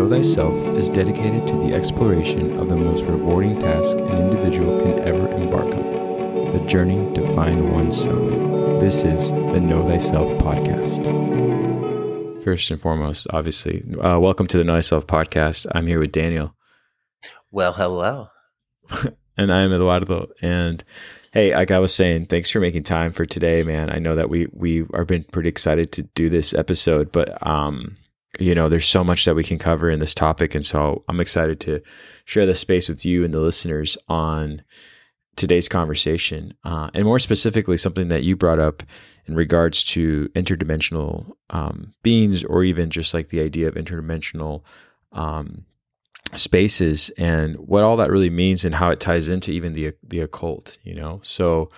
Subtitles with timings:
[0.00, 4.98] Know Thyself is dedicated to the exploration of the most rewarding task an individual can
[5.00, 8.30] ever embark on the journey to find oneself.
[8.80, 11.04] This is the Know Thyself podcast.
[12.42, 15.66] First and foremost, obviously, uh, welcome to the Know Thyself podcast.
[15.74, 16.54] I'm here with Daniel.
[17.50, 18.28] Well, hello.
[19.36, 20.28] and I am Eduardo.
[20.40, 20.82] And
[21.34, 23.90] hey, like I was saying, thanks for making time for today, man.
[23.90, 27.96] I know that we we are been pretty excited to do this episode, but um,
[28.40, 31.20] you know, there's so much that we can cover in this topic, and so I'm
[31.20, 31.80] excited to
[32.24, 34.62] share the space with you and the listeners on
[35.36, 38.82] today's conversation, uh, and more specifically, something that you brought up
[39.26, 44.62] in regards to interdimensional um, beings, or even just like the idea of interdimensional
[45.12, 45.64] um,
[46.34, 50.20] spaces and what all that really means and how it ties into even the the
[50.20, 51.20] occult you know?
[51.22, 51.70] So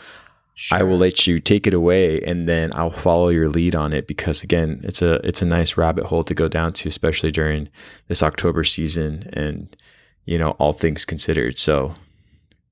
[0.55, 0.79] sure.
[0.79, 4.07] i will let you take it away and then i'll follow your lead on it
[4.07, 7.69] because again it's a it's a nice rabbit hole to go down to especially during
[8.09, 9.77] this october season and
[10.25, 11.95] you know all things considered so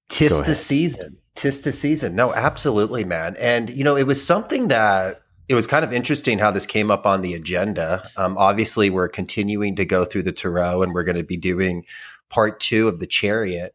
[0.09, 4.69] tis the season tis the season no absolutely man and you know it was something
[4.69, 8.09] that it was kind of interesting how this came up on the agenda.
[8.17, 11.85] Um, obviously, we're continuing to go through the Tarot, and we're going to be doing
[12.29, 13.75] part two of the Chariot.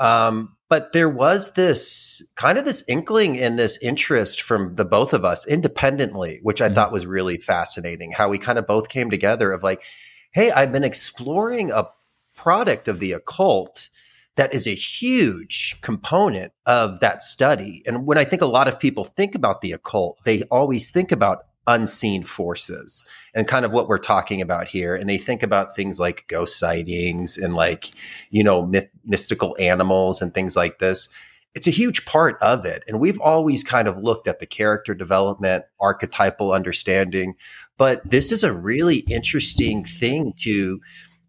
[0.00, 5.12] Um, but there was this kind of this inkling and this interest from the both
[5.12, 6.76] of us independently, which I mm-hmm.
[6.76, 8.12] thought was really fascinating.
[8.12, 9.82] How we kind of both came together of like,
[10.30, 11.88] hey, I've been exploring a
[12.34, 13.90] product of the occult
[14.36, 17.82] that is a huge component of that study.
[17.84, 21.12] And when I think a lot of people think about the occult, they always think
[21.12, 24.94] about unseen forces and kind of what we're talking about here.
[24.94, 27.90] And they think about things like ghost sightings and like,
[28.30, 31.08] you know, myth- mystical animals and things like this.
[31.54, 32.82] It's a huge part of it.
[32.88, 37.34] And we've always kind of looked at the character development, archetypal understanding,
[37.76, 40.80] but this is a really interesting thing to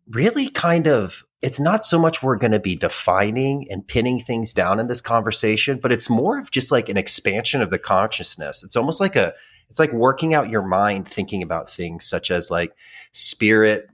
[0.07, 4.53] really kind of it's not so much we're going to be defining and pinning things
[4.53, 8.63] down in this conversation, but it's more of just like an expansion of the consciousness.
[8.63, 9.33] It's almost like a,
[9.73, 12.75] it's like working out your mind thinking about things such as like
[13.11, 13.89] spirit,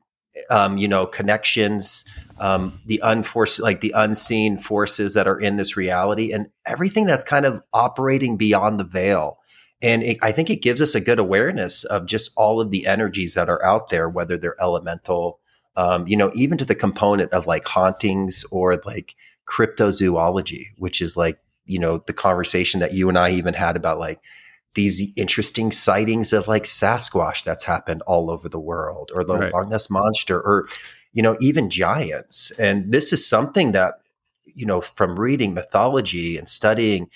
[0.49, 2.03] um, you know, connections,
[2.37, 7.23] um, the unforced, like the unseen forces that are in this reality and everything that's
[7.23, 9.39] kind of operating beyond the veil.
[9.81, 12.85] And it, I think it gives us a good awareness of just all of the
[12.85, 15.39] energies that are out there, whether they're elemental,
[15.77, 19.15] um, you know, even to the component of like hauntings or like
[19.47, 23.97] cryptozoology, which is like, you know, the conversation that you and I even had about
[23.97, 24.19] like
[24.75, 29.53] these interesting sightings of like Sasquatch that's happened all over the world or the right.
[29.53, 30.67] Loch Ness monster or,
[31.11, 32.51] you know, even giants.
[32.59, 33.95] And this is something that,
[34.45, 37.09] you know, from reading mythology and studying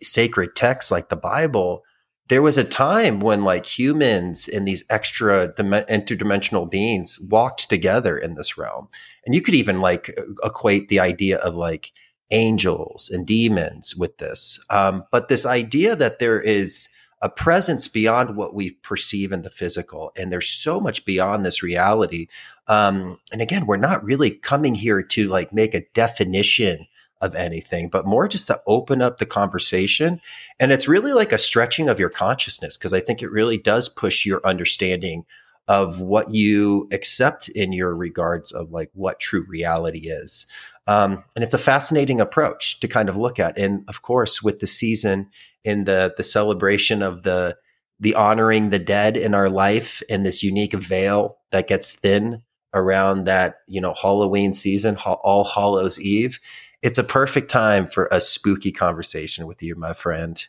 [0.00, 1.82] sacred texts like the Bible,
[2.28, 8.16] there was a time when like humans and these extra dim- interdimensional beings walked together
[8.16, 8.88] in this realm.
[9.26, 10.14] And you could even like
[10.44, 11.92] equate the idea of like
[12.30, 14.64] angels and demons with this.
[14.70, 16.88] Um, but this idea that there is
[17.22, 20.12] a presence beyond what we perceive in the physical.
[20.16, 22.26] And there's so much beyond this reality.
[22.66, 26.86] Um, and again, we're not really coming here to like make a definition
[27.20, 30.20] of anything, but more just to open up the conversation.
[30.58, 33.88] And it's really like a stretching of your consciousness because I think it really does
[33.88, 35.24] push your understanding
[35.68, 40.46] of what you accept in your regards of like what true reality is.
[40.88, 43.56] Um, and it's a fascinating approach to kind of look at.
[43.56, 45.30] And of course, with the season
[45.64, 47.56] in the the celebration of the
[48.00, 52.42] the honoring the dead in our life and this unique veil that gets thin
[52.74, 56.40] around that you know Halloween season, All Hallows Eve
[56.82, 60.44] it's a perfect time for a spooky conversation with you, my friend.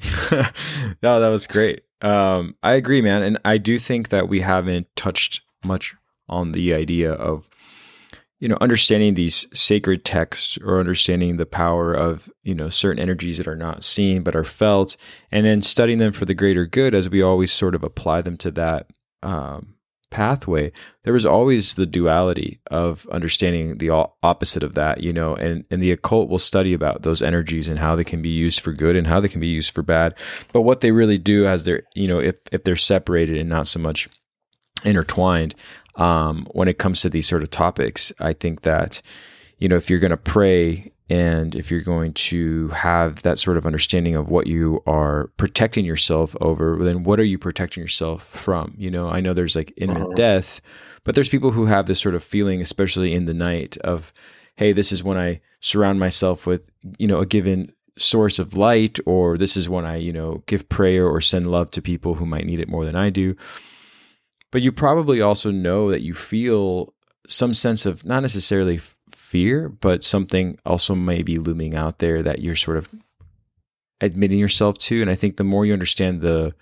[0.32, 1.82] no, that was great.
[2.00, 5.94] Um, I agree, man, and I do think that we haven't touched much
[6.28, 7.48] on the idea of
[8.44, 13.38] you know understanding these sacred texts or understanding the power of you know certain energies
[13.38, 14.98] that are not seen but are felt
[15.32, 18.36] and then studying them for the greater good as we always sort of apply them
[18.36, 18.90] to that
[19.22, 19.74] um,
[20.10, 20.70] pathway,
[21.04, 23.90] there was always the duality of understanding the
[24.22, 27.80] opposite of that, you know, and, and the occult will study about those energies and
[27.80, 30.14] how they can be used for good and how they can be used for bad.
[30.52, 33.66] But what they really do as they're, you know, if, if they're separated and not
[33.66, 34.08] so much
[34.84, 35.54] intertwined,
[35.96, 39.00] um, when it comes to these sort of topics, I think that,
[39.58, 43.58] you know, if you're going to pray and if you're going to have that sort
[43.58, 48.24] of understanding of what you are protecting yourself over, then what are you protecting yourself
[48.24, 48.74] from?
[48.78, 50.14] You know, I know there's like imminent uh-huh.
[50.14, 50.60] death,
[51.04, 54.12] but there's people who have this sort of feeling, especially in the night, of,
[54.56, 58.98] hey, this is when I surround myself with, you know, a given source of light,
[59.04, 62.26] or this is when I, you know, give prayer or send love to people who
[62.26, 63.36] might need it more than I do.
[64.54, 66.94] But you probably also know that you feel
[67.26, 68.78] some sense of not necessarily
[69.10, 72.88] fear, but something also may be looming out there that you're sort of
[74.00, 75.02] admitting yourself to.
[75.02, 76.54] And I think the more you understand the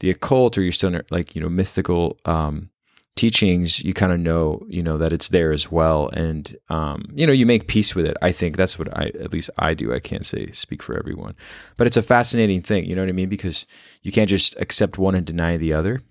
[0.00, 2.68] the occult or you're still like you know mythical um,
[3.14, 7.28] teachings, you kind of know you know that it's there as well, and um, you
[7.28, 8.16] know you make peace with it.
[8.20, 9.94] I think that's what I at least I do.
[9.94, 11.36] I can't say speak for everyone,
[11.76, 12.86] but it's a fascinating thing.
[12.86, 13.28] You know what I mean?
[13.28, 13.66] Because
[14.02, 16.02] you can't just accept one and deny the other.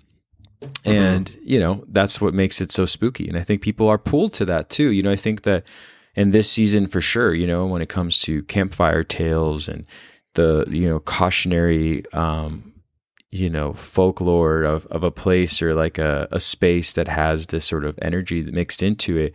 [0.66, 0.90] Mm-hmm.
[0.92, 4.34] And you know that's what makes it so spooky, and I think people are pulled
[4.34, 4.92] to that too.
[4.92, 5.64] You know, I think that
[6.16, 9.86] in this season for sure, you know, when it comes to campfire tales and
[10.36, 12.74] the you know cautionary um,
[13.32, 17.66] you know folklore of, of a place or like a, a space that has this
[17.66, 19.34] sort of energy mixed into it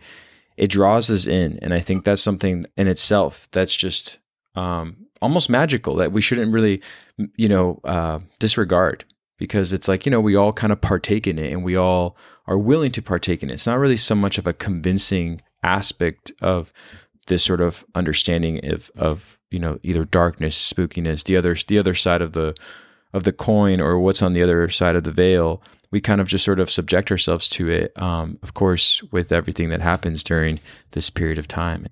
[0.57, 4.17] it draws us in and i think that's something in itself that's just
[4.55, 6.81] um, almost magical that we shouldn't really
[7.35, 9.05] you know uh, disregard
[9.41, 12.15] because it's like you know we all kind of partake in it and we all
[12.45, 13.53] are willing to partake in it.
[13.53, 16.71] It's not really so much of a convincing aspect of
[17.25, 21.95] this sort of understanding of of you know either darkness spookiness the other the other
[21.95, 22.53] side of the
[23.13, 25.63] of the coin or what's on the other side of the veil.
[25.89, 29.69] We kind of just sort of subject ourselves to it um, of course with everything
[29.69, 30.59] that happens during
[30.91, 31.87] this period of time.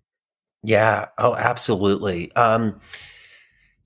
[0.61, 1.07] Yeah.
[1.17, 2.31] Oh absolutely.
[2.33, 2.79] Um,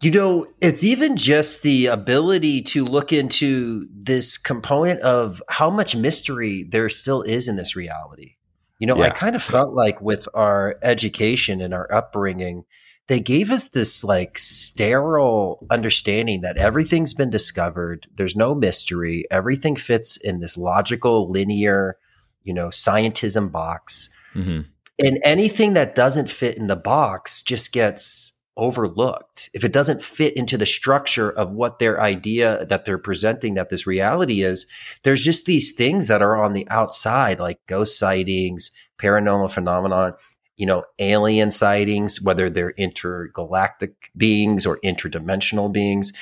[0.04, 5.96] you know it's even just the ability to look into this component of how much
[5.96, 8.36] mystery there still is in this reality
[8.84, 9.06] you know, yeah.
[9.06, 12.66] I kind of felt like with our education and our upbringing,
[13.08, 18.08] they gave us this like sterile understanding that everything's been discovered.
[18.14, 19.24] There's no mystery.
[19.32, 21.98] Everything fits in this logical, linear,
[22.44, 24.14] you know, scientism box.
[24.36, 24.64] Mm-hmm.
[25.00, 30.36] And anything that doesn't fit in the box just gets overlooked, if it doesn't fit
[30.36, 34.68] into the structure of what their idea that they're presenting that this reality is,
[35.04, 40.14] there's just these things that are on the outside, like ghost sightings, paranormal phenomenon,
[40.56, 46.14] you know, alien sightings, whether they're intergalactic beings or interdimensional beings.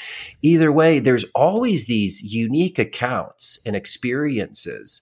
[0.42, 5.02] Either way, there's always these unique accounts and experiences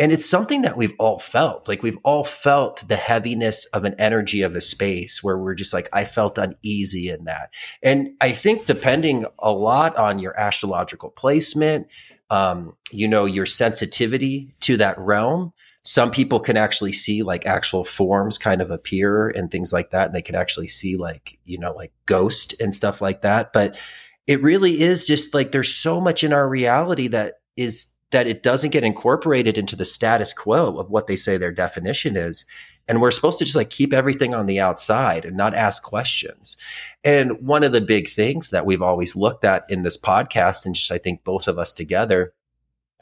[0.00, 1.68] and it's something that we've all felt.
[1.68, 5.74] Like we've all felt the heaviness of an energy of a space where we're just
[5.74, 7.52] like, I felt uneasy in that.
[7.82, 11.88] And I think depending a lot on your astrological placement,
[12.30, 15.52] um, you know, your sensitivity to that realm,
[15.84, 20.06] some people can actually see like actual forms kind of appear and things like that.
[20.06, 23.52] And they can actually see like, you know, like ghost and stuff like that.
[23.52, 23.78] But
[24.26, 28.42] it really is just like there's so much in our reality that is that it
[28.42, 32.44] doesn't get incorporated into the status quo of what they say their definition is.
[32.88, 36.56] And we're supposed to just like keep everything on the outside and not ask questions.
[37.04, 40.74] And one of the big things that we've always looked at in this podcast, and
[40.74, 42.32] just I think both of us together,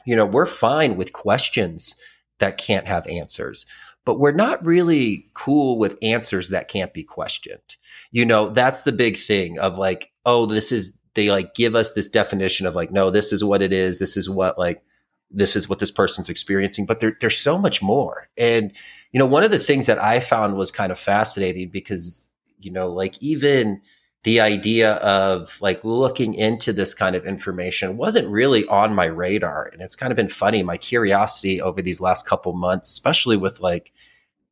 [0.05, 1.99] you know, we're fine with questions
[2.37, 3.65] that can't have answers
[4.09, 7.75] but we're not really cool with answers that can't be questioned.
[8.11, 11.93] You know, that's the big thing of like, oh, this is, they like give us
[11.93, 13.99] this definition of like, no, this is what it is.
[13.99, 14.81] This is what like
[15.31, 18.29] this is what this person's experiencing, but there, there's so much more.
[18.37, 18.71] And,
[19.11, 22.29] you know, one of the things that I found was kind of fascinating because,
[22.59, 23.81] you know, like even
[24.23, 29.69] the idea of like looking into this kind of information wasn't really on my radar.
[29.71, 30.61] And it's kind of been funny.
[30.61, 33.93] My curiosity over these last couple months, especially with like,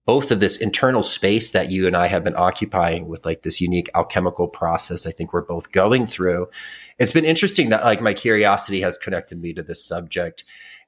[0.08, 3.60] both of this internal space that you and I have been occupying with like this
[3.60, 6.48] unique alchemical process I think we're both going through.
[6.98, 10.46] It's been interesting that like my curiosity has connected me to this subject.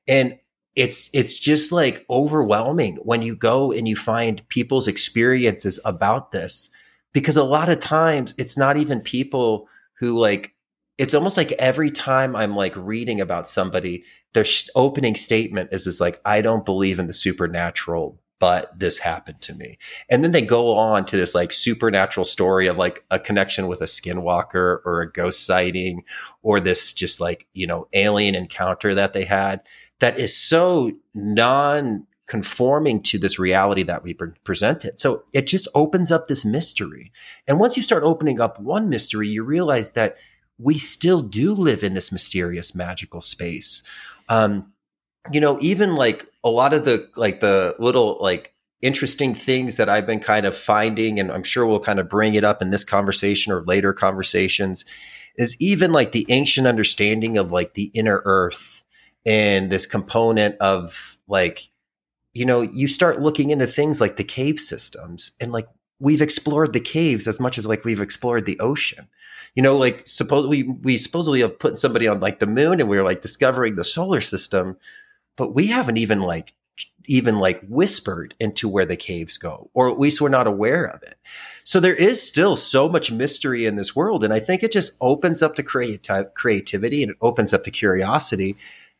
[0.07, 0.39] And
[0.75, 6.69] it's it's just like overwhelming when you go and you find people's experiences about this
[7.11, 9.67] because a lot of times it's not even people
[9.99, 10.55] who like
[10.97, 14.45] it's almost like every time I'm like reading about somebody, their
[14.75, 19.53] opening statement is is like, I don't believe in the supernatural, but this happened to
[19.53, 19.77] me.
[20.09, 23.81] And then they go on to this like supernatural story of like a connection with
[23.81, 26.03] a skinwalker or a ghost sighting
[26.41, 29.61] or this just like, you know, alien encounter that they had
[29.99, 34.99] that is so non conforming to this reality that we pre- presented.
[34.99, 37.11] So it just opens up this mystery.
[37.47, 40.15] And once you start opening up one mystery, you realize that
[40.59, 43.81] we still do live in this mysterious magical space.
[44.29, 44.73] Um,
[45.31, 49.89] you know, even like a lot of the like the little like interesting things that
[49.89, 52.69] I've been kind of finding, and I'm sure we'll kind of bring it up in
[52.69, 54.85] this conversation or later conversations,
[55.35, 58.83] is even like the ancient understanding of like the inner earth
[59.25, 61.69] and this component of like,
[62.33, 65.67] you know, you start looking into things like the cave systems and like
[65.99, 69.07] we've explored the caves as much as like we've explored the ocean.
[69.55, 72.87] You know, like suppose we we supposedly have put somebody on like the moon and
[72.87, 74.77] we are like discovering the solar system
[75.39, 76.53] but we haven't even like
[77.05, 81.01] even like whispered into where the caves go, or at least we're not aware of
[81.01, 81.17] it.
[81.63, 84.23] So there is still so much mystery in this world.
[84.23, 87.71] And I think it just opens up the creati- creativity and it opens up the
[87.71, 88.57] curiosity.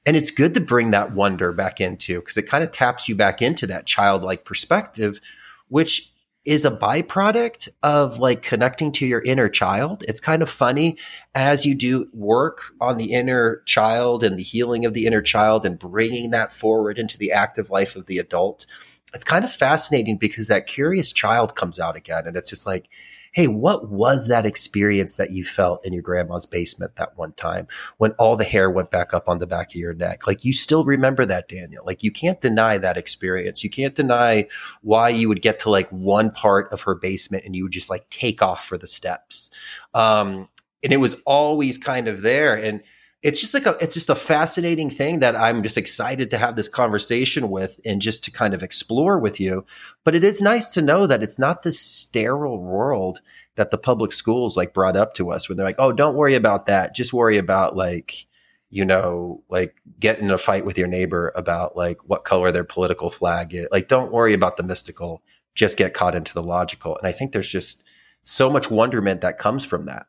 [0.08, 3.16] And it's good to bring that wonder back into because it kind of taps you
[3.16, 5.20] back into that childlike perspective,
[5.68, 6.10] which
[6.46, 10.04] is a byproduct of like connecting to your inner child.
[10.08, 10.98] It's kind of funny
[11.36, 15.66] as you do work on the inner child and the healing of the inner child
[15.66, 18.66] and bringing that forward into the active life of the adult.
[19.14, 22.90] It's kind of fascinating because that curious child comes out again and it's just like,
[23.34, 27.68] Hey, what was that experience that you felt in your grandma's basement that one time
[27.98, 30.28] when all the hair went back up on the back of your neck?
[30.28, 31.84] Like you still remember that, Daniel.
[31.86, 33.64] Like you can't deny that experience.
[33.64, 34.48] You can't deny
[34.82, 37.90] why you would get to like one part of her basement and you would just
[37.90, 39.50] like take off for the steps.
[39.94, 40.50] Um,
[40.84, 42.56] and it was always kind of there.
[42.56, 42.82] And,
[43.22, 46.56] it's just like a it's just a fascinating thing that I'm just excited to have
[46.56, 49.66] this conversation with and just to kind of explore with you.
[50.06, 53.20] But it is nice to know that it's not this sterile world
[53.56, 56.36] that the public schools like brought up to us when they're like, "Oh, don't worry
[56.36, 56.96] about that.
[56.96, 58.26] Just worry about like
[58.72, 62.64] you know, like get in a fight with your neighbor about like what color their
[62.64, 63.68] political flag is.
[63.72, 65.24] Like don't worry about the mystical,
[65.56, 67.84] just get caught into the logical." And I think there's just
[68.24, 70.06] so much wonderment that comes from that.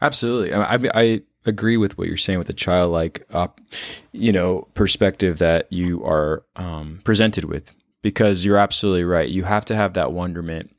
[0.00, 0.54] Absolutely.
[0.54, 3.48] I, mean, I agree with what you're saying with the childlike, uh,
[4.12, 7.72] you know, perspective that you are um, presented with,
[8.02, 9.28] because you're absolutely right.
[9.28, 10.74] You have to have that wonderment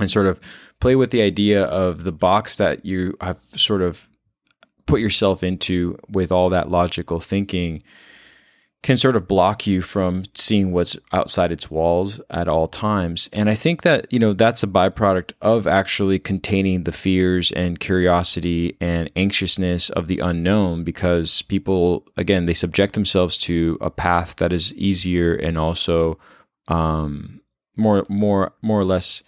[0.00, 0.40] and sort of
[0.80, 4.08] play with the idea of the box that you have sort of
[4.86, 7.82] put yourself into with all that logical thinking
[8.82, 13.28] can sort of block you from seeing what's outside its walls at all times.
[13.32, 17.80] And I think that, you know, that's a byproduct of actually containing the fears and
[17.80, 24.36] curiosity and anxiousness of the unknown because people, again, they subject themselves to a path
[24.36, 26.16] that is easier and also
[26.68, 27.40] um,
[27.76, 29.22] more, more, more or less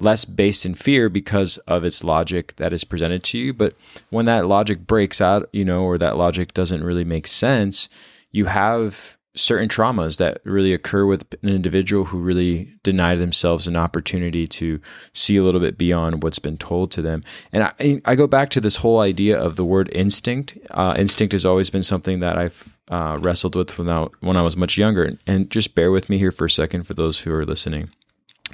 [0.00, 3.52] less based in fear because of its logic that is presented to you.
[3.52, 3.74] But
[4.10, 7.88] when that logic breaks out, you know, or that logic doesn't really make sense,
[8.30, 13.76] you have certain traumas that really occur with an individual who really deny themselves an
[13.76, 14.80] opportunity to
[15.12, 17.22] see a little bit beyond what's been told to them.
[17.52, 20.58] And I, I go back to this whole idea of the word instinct.
[20.70, 24.42] Uh, instinct has always been something that I've uh, wrestled with when I, when I
[24.42, 25.16] was much younger.
[25.26, 27.90] And just bear with me here for a second for those who are listening.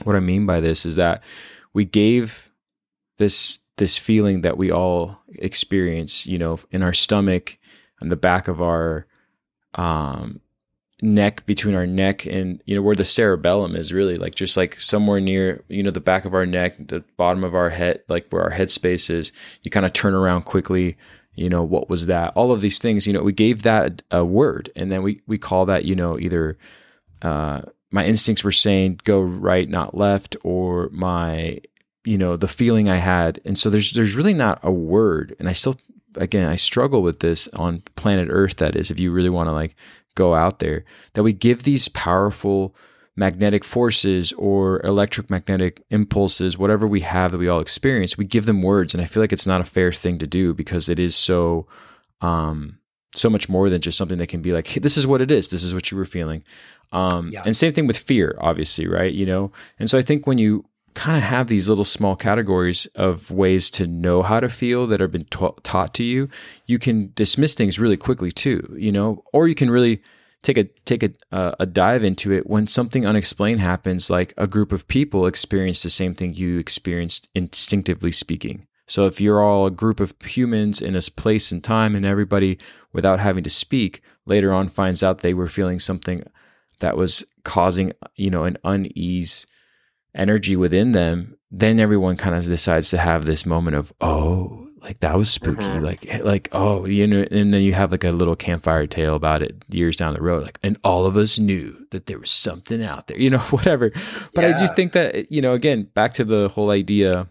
[0.02, 1.23] What I mean by this is that
[1.73, 2.50] we gave
[3.19, 7.59] this this feeling that we all experience, you know, in our stomach,
[8.00, 9.07] in the back of our
[9.75, 10.40] um,
[11.02, 14.81] neck between our neck and you know where the cerebellum is really like just like
[14.81, 18.26] somewhere near you know the back of our neck the bottom of our head like
[18.31, 19.33] where our head space is.
[19.62, 20.97] You kind of turn around quickly
[21.35, 22.33] you know what was that?
[22.37, 25.37] All of these things you know we gave that a word and then we we
[25.37, 26.57] call that you know either
[27.23, 31.61] uh, my instincts were saying go right not left or my
[32.04, 33.40] you know the feeling i had.
[33.45, 35.76] And so there's there's really not a word and i still
[36.16, 38.56] again, I struggle with this on planet Earth.
[38.56, 39.76] That is, if you really want to like
[40.14, 42.75] go out there, that we give these powerful
[43.16, 48.62] magnetic forces or electromagnetic impulses, whatever we have that we all experience, we give them
[48.62, 48.94] words.
[48.94, 51.66] And I feel like it's not a fair thing to do because it is so,
[52.21, 52.78] um,
[53.14, 55.30] so much more than just something that can be like, hey, this is what it
[55.30, 55.49] is.
[55.49, 56.42] This is what you were feeling.
[56.92, 57.42] Um, yeah.
[57.44, 59.12] and same thing with fear, obviously, right?
[59.12, 62.86] You know, and so I think when you kind of have these little small categories
[62.94, 66.28] of ways to know how to feel that have been ta- taught to you,
[66.66, 70.02] you can dismiss things really quickly too, you know, or you can really
[70.42, 74.46] take a take a uh, a dive into it when something unexplained happens like a
[74.46, 78.66] group of people experience the same thing you experienced instinctively speaking.
[78.86, 82.58] So if you're all a group of humans in a place and time and everybody
[82.92, 86.22] without having to speak later on finds out they were feeling something
[86.80, 89.46] that was causing, you know, an unease
[90.14, 95.00] energy within them, then everyone kind of decides to have this moment of, oh, like
[95.00, 95.62] that was spooky.
[95.62, 95.85] Mm-hmm.
[95.85, 99.42] Like, like, oh, you know, and then you have like a little campfire tale about
[99.42, 100.44] it years down the road.
[100.44, 103.90] Like, and all of us knew that there was something out there, you know, whatever.
[104.35, 104.56] But yeah.
[104.56, 107.28] I just think that, you know, again, back to the whole idea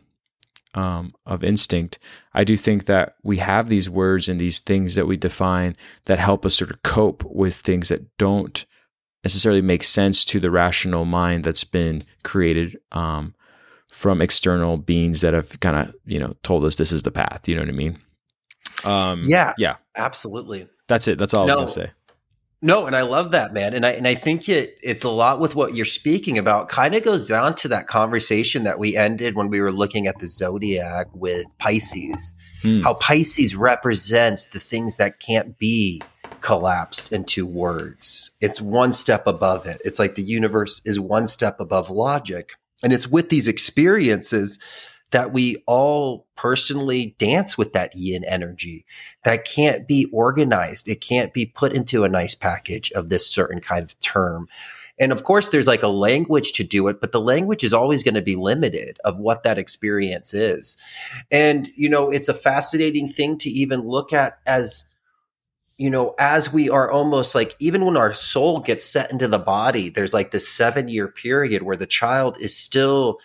[0.74, 2.00] um, of instinct,
[2.34, 6.18] I do think that we have these words and these things that we define that
[6.18, 8.66] help us sort of cope with things that don't
[9.24, 13.34] necessarily make sense to the rational mind that's been created um,
[13.90, 17.48] from external beings that have kind of you know told us this is the path.
[17.48, 17.98] You know what I mean?
[18.84, 20.68] Um, yeah, yeah, absolutely.
[20.88, 21.18] That's it.
[21.18, 21.94] That's all no, I was gonna say.
[22.62, 23.74] No, and I love that, man.
[23.74, 26.70] And I and I think it it's a lot with what you're speaking about.
[26.70, 30.20] Kind of goes down to that conversation that we ended when we were looking at
[30.20, 32.34] the zodiac with Pisces.
[32.62, 32.82] Hmm.
[32.82, 36.02] How Pisces represents the things that can't be
[36.40, 39.82] collapsed into words It's one step above it.
[39.86, 42.56] It's like the universe is one step above logic.
[42.84, 44.60] And it's with these experiences
[45.12, 48.86] that we all personally dance with that yin energy
[49.24, 50.90] that can't be organized.
[50.90, 54.50] It can't be put into a nice package of this certain kind of term.
[55.00, 58.04] And of course, there's like a language to do it, but the language is always
[58.04, 60.78] going to be limited of what that experience is.
[61.32, 64.84] And, you know, it's a fascinating thing to even look at as,
[65.78, 69.40] you know, as we are almost like, even when our soul gets set into the
[69.40, 73.20] body, there's like this seven year period where the child is still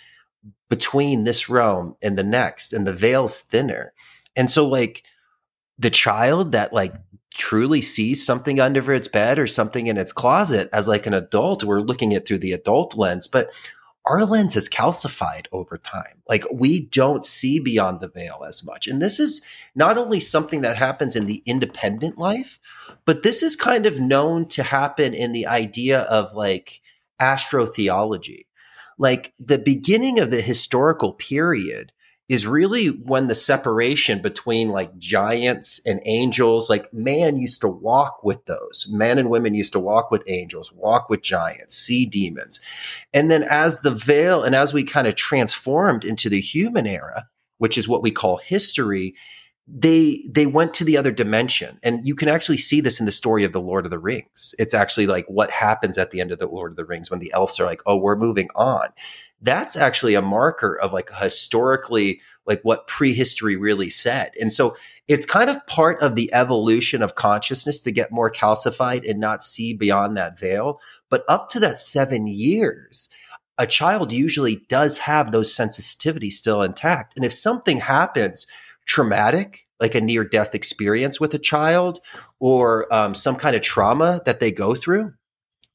[0.68, 3.92] between this realm and the next, and the veil's thinner.
[4.36, 5.02] And so, like,
[5.78, 6.94] the child that like
[7.34, 11.62] truly sees something under its bed or something in its closet as like an adult
[11.62, 13.52] we're looking at through the adult lens but
[14.08, 16.22] our lens has calcified over time.
[16.28, 18.86] Like we don't see beyond the veil as much.
[18.86, 22.58] And this is not only something that happens in the independent life
[23.08, 26.82] but this is kind of known to happen in the idea of like
[27.18, 28.44] astrotheology.
[28.98, 31.90] Like the beginning of the historical period
[32.28, 38.22] is really when the separation between like giants and angels, like man used to walk
[38.22, 38.86] with those.
[38.90, 42.60] Men and women used to walk with angels, walk with giants, see demons.
[43.14, 47.28] And then as the veil and as we kind of transformed into the human era,
[47.56, 49.14] which is what we call history,
[49.70, 53.12] they they went to the other dimension and you can actually see this in the
[53.12, 56.32] story of the lord of the rings it's actually like what happens at the end
[56.32, 58.88] of the lord of the rings when the elves are like oh we're moving on
[59.40, 64.32] that's actually a marker of like historically like what prehistory really said.
[64.40, 64.76] And so
[65.06, 69.44] it's kind of part of the evolution of consciousness to get more calcified and not
[69.44, 70.80] see beyond that veil.
[71.10, 73.08] But up to that 7 years
[73.58, 77.14] a child usually does have those sensitivities still intact.
[77.16, 78.46] And if something happens
[78.86, 82.00] traumatic, like a near death experience with a child
[82.38, 85.12] or um, some kind of trauma that they go through,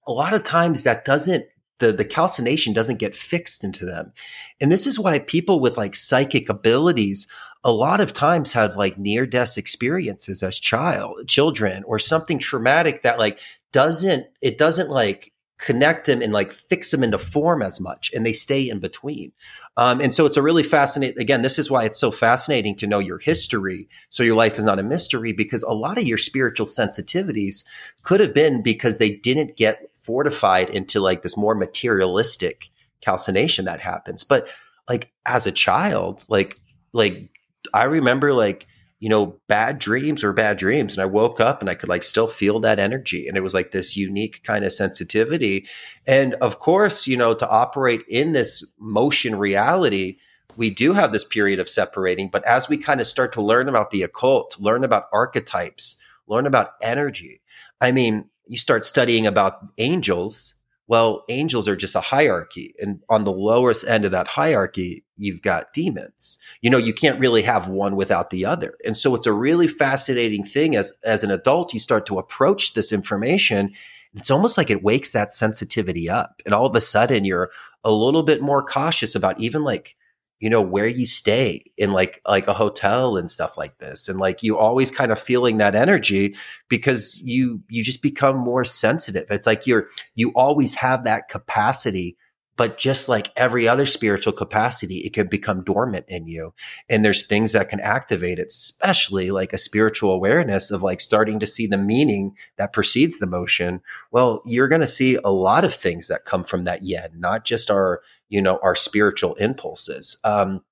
[0.08, 1.46] a lot of times that doesn't
[1.80, 4.14] the, the calcination doesn't get fixed into them.
[4.62, 7.28] And this is why people with like psychic abilities
[7.64, 13.04] a lot of times have like near death experiences as child children or something traumatic
[13.04, 13.40] that like
[13.72, 18.26] doesn't it doesn't like connect them and like fix them into form as much and
[18.26, 19.32] they stay in between
[19.78, 22.88] um, and so it's a really fascinating again this is why it's so fascinating to
[22.88, 26.18] know your history so your life is not a mystery because a lot of your
[26.18, 27.64] spiritual sensitivities
[28.02, 32.70] could have been because they didn't get fortified into like this more materialistic
[33.02, 34.48] calcination that happens but
[34.88, 36.60] like as a child like
[36.94, 37.30] like
[37.74, 38.68] i remember like
[39.04, 40.96] you know, bad dreams or bad dreams.
[40.96, 43.28] And I woke up and I could like still feel that energy.
[43.28, 45.68] And it was like this unique kind of sensitivity.
[46.08, 50.20] And of course, you know, to operate in this motion reality,
[50.56, 52.30] we do have this period of separating.
[52.30, 56.48] But as we kind of start to learn about the occult, learn about archetypes, learn
[56.48, 57.42] about energy,
[57.82, 60.56] I mean, you start studying about angels
[60.88, 62.76] well, angels are just a hierarchy.
[62.80, 66.38] And on the lowest end of that hierarchy, you've got demons.
[66.62, 68.76] You know, you can't really have one without the other.
[68.86, 72.74] And so it's a really fascinating thing as, as an adult, you start to approach
[72.74, 73.74] this information.
[74.14, 76.42] It's almost like it wakes that sensitivity up.
[76.46, 77.50] And all of a sudden you're
[77.86, 79.96] a little bit more cautious about even like
[80.44, 84.20] you know where you stay in like like a hotel and stuff like this and
[84.20, 86.36] like you always kind of feeling that energy
[86.68, 89.24] because you you just become more sensitive.
[89.30, 92.18] It's like you're you always have that capacity
[92.56, 96.54] but just like every other spiritual capacity it can become dormant in you
[96.90, 101.40] and there's things that can activate it especially like a spiritual awareness of like starting
[101.40, 103.80] to see the meaning that precedes the motion.
[104.12, 107.46] Well you're going to see a lot of things that come from that yin not
[107.46, 108.02] just our
[108.34, 110.18] you know our spiritual impulses.
[110.24, 110.64] Um,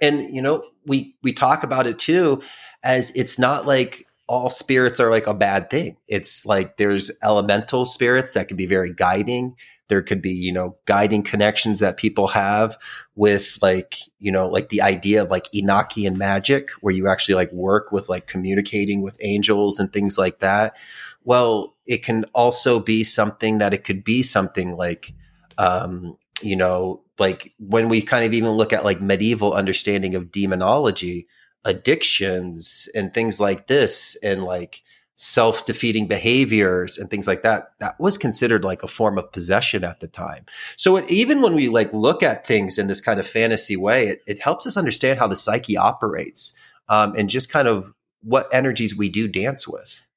[0.00, 2.40] and you know we we talk about it too
[2.84, 5.96] as it's not like all spirits are like a bad thing.
[6.06, 9.56] It's like there's elemental spirits that can be very guiding.
[9.88, 12.78] There could be you know guiding connections that people have
[13.16, 17.50] with like you know like the idea of like enochian magic where you actually like
[17.50, 20.76] work with like communicating with angels and things like that.
[21.24, 25.12] Well it can also be something that it could be something like
[25.58, 30.32] um you know, like when we kind of even look at like medieval understanding of
[30.32, 31.26] demonology,
[31.64, 34.82] addictions and things like this, and like
[35.16, 39.84] self defeating behaviors and things like that, that was considered like a form of possession
[39.84, 40.46] at the time.
[40.76, 44.08] So it, even when we like look at things in this kind of fantasy way,
[44.08, 48.48] it, it helps us understand how the psyche operates um, and just kind of what
[48.52, 50.08] energies we do dance with.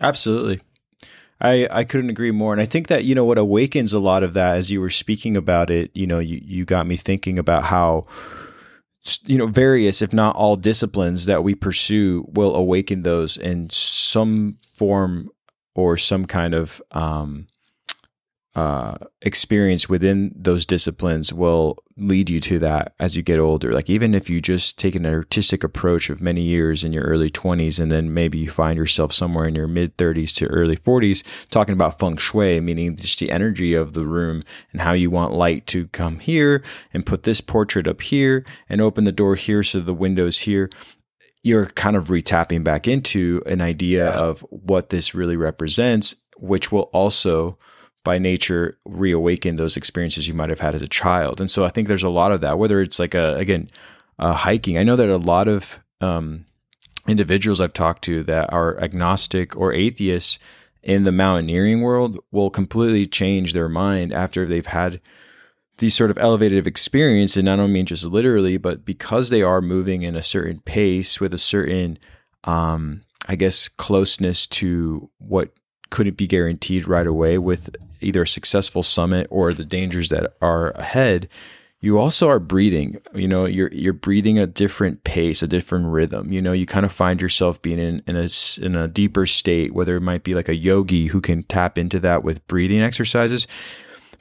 [0.00, 0.60] Absolutely.
[1.40, 2.52] I, I couldn't agree more.
[2.52, 4.90] And I think that, you know, what awakens a lot of that as you were
[4.90, 8.06] speaking about it, you know, you, you got me thinking about how,
[9.24, 14.56] you know, various, if not all disciplines that we pursue will awaken those in some
[14.66, 15.28] form
[15.74, 17.46] or some kind of um,
[18.54, 23.72] uh, experience within those disciplines will lead you to that as you get older.
[23.72, 27.30] Like even if you just take an artistic approach of many years in your early
[27.30, 31.24] 20s, and then maybe you find yourself somewhere in your mid 30s to early 40s
[31.50, 35.32] talking about feng shui, meaning just the energy of the room and how you want
[35.32, 36.62] light to come here
[36.92, 40.70] and put this portrait up here and open the door here so the window's here
[41.42, 46.88] you're kind of retapping back into an idea of what this really represents, which will
[46.94, 47.58] also
[48.04, 51.40] by nature reawaken those experiences you might have had as a child.
[51.40, 53.70] And so I think there's a lot of that, whether it's like a, again,
[54.18, 54.78] hiking.
[54.78, 56.44] I know that a lot of um,
[57.08, 60.38] individuals I've talked to that are agnostic or atheists
[60.82, 65.00] in the mountaineering world will completely change their mind after they've had
[65.78, 69.60] these sort of elevated experience and I don't mean just literally but because they are
[69.60, 71.98] moving in a certain pace with a certain
[72.44, 75.50] um, i guess closeness to what
[75.90, 80.70] couldn't be guaranteed right away with either a successful summit or the dangers that are
[80.72, 81.28] ahead?
[81.80, 82.96] You also are breathing.
[83.14, 86.32] You know you're you're breathing a different pace a different rhythm.
[86.32, 88.28] You know you kind of find yourself being in, in a
[88.62, 92.00] in a deeper state whether it might be like a yogi who can tap into
[92.00, 93.46] that with breathing exercises.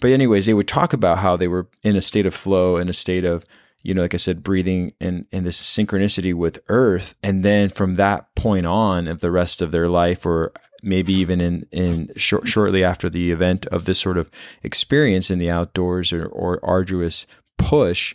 [0.02, 2.90] But anyways they would talk about how they were in a state of flow in
[2.90, 3.46] a state of
[3.84, 7.96] you know, like I said, breathing and and this synchronicity with Earth, and then from
[7.96, 12.48] that point on, of the rest of their life, or maybe even in in short,
[12.48, 14.30] shortly after the event of this sort of
[14.62, 17.26] experience in the outdoors or, or arduous
[17.58, 18.14] push,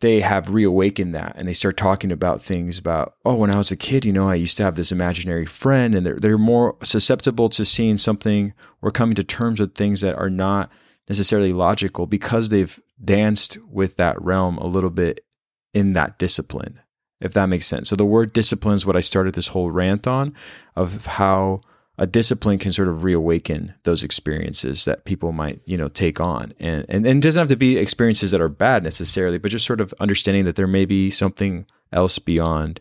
[0.00, 3.70] they have reawakened that and they start talking about things about oh when I was
[3.70, 6.76] a kid, you know, I used to have this imaginary friend, and they're they're more
[6.82, 10.70] susceptible to seeing something or coming to terms with things that are not
[11.08, 15.24] necessarily logical because they've danced with that realm a little bit
[15.72, 16.80] in that discipline,
[17.24, 17.88] if that makes sense.
[17.88, 20.34] So the word discipline is what I started this whole rant on
[20.76, 21.62] of how
[21.96, 26.52] a discipline can sort of reawaken those experiences that people might, you know, take on.
[26.60, 29.66] And, and, and it doesn't have to be experiences that are bad necessarily, but just
[29.66, 32.80] sort of understanding that there may be something else beyond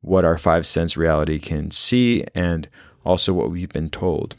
[0.00, 2.68] what our five sense reality can see and
[3.04, 4.36] also what we've been told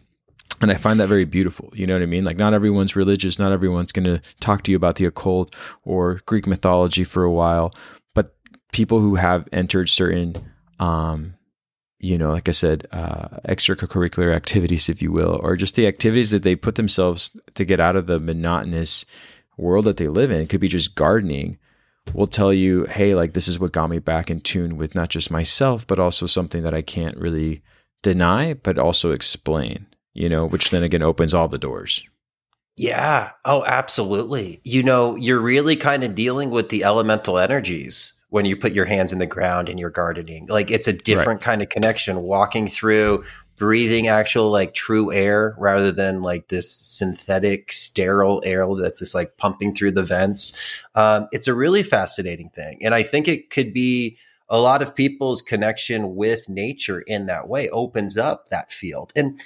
[0.64, 1.72] and I find that very beautiful.
[1.76, 2.24] You know what I mean?
[2.24, 6.22] Like, not everyone's religious, not everyone's going to talk to you about the occult or
[6.26, 7.76] Greek mythology for a while,
[8.74, 10.36] people who have entered certain,
[10.80, 11.36] um,
[12.00, 16.32] you know, like I said, uh, extracurricular activities, if you will, or just the activities
[16.32, 19.06] that they put themselves to get out of the monotonous
[19.58, 20.42] world that they live in.
[20.42, 21.58] It could be just gardening.
[22.14, 25.08] Will tell you, hey, like this is what got me back in tune with not
[25.08, 27.62] just myself, but also something that I can't really
[28.02, 32.04] deny, but also explain you know, which then again opens all the doors.
[32.76, 33.32] Yeah.
[33.46, 34.62] Oh, absolutely.
[34.64, 38.86] You know, you're really kind of dealing with the elemental energies when you put your
[38.86, 40.48] hands in the ground and you're gardening.
[40.50, 41.42] Like it's a different right.
[41.42, 43.24] kind of connection walking through
[43.58, 49.38] breathing actual like true air rather than like this synthetic sterile air that's just like
[49.38, 50.82] pumping through the vents.
[50.96, 52.80] Um, it's a really fascinating thing.
[52.82, 54.18] And I think it could be
[54.50, 59.14] a lot of people's connection with nature in that way opens up that field.
[59.16, 59.40] And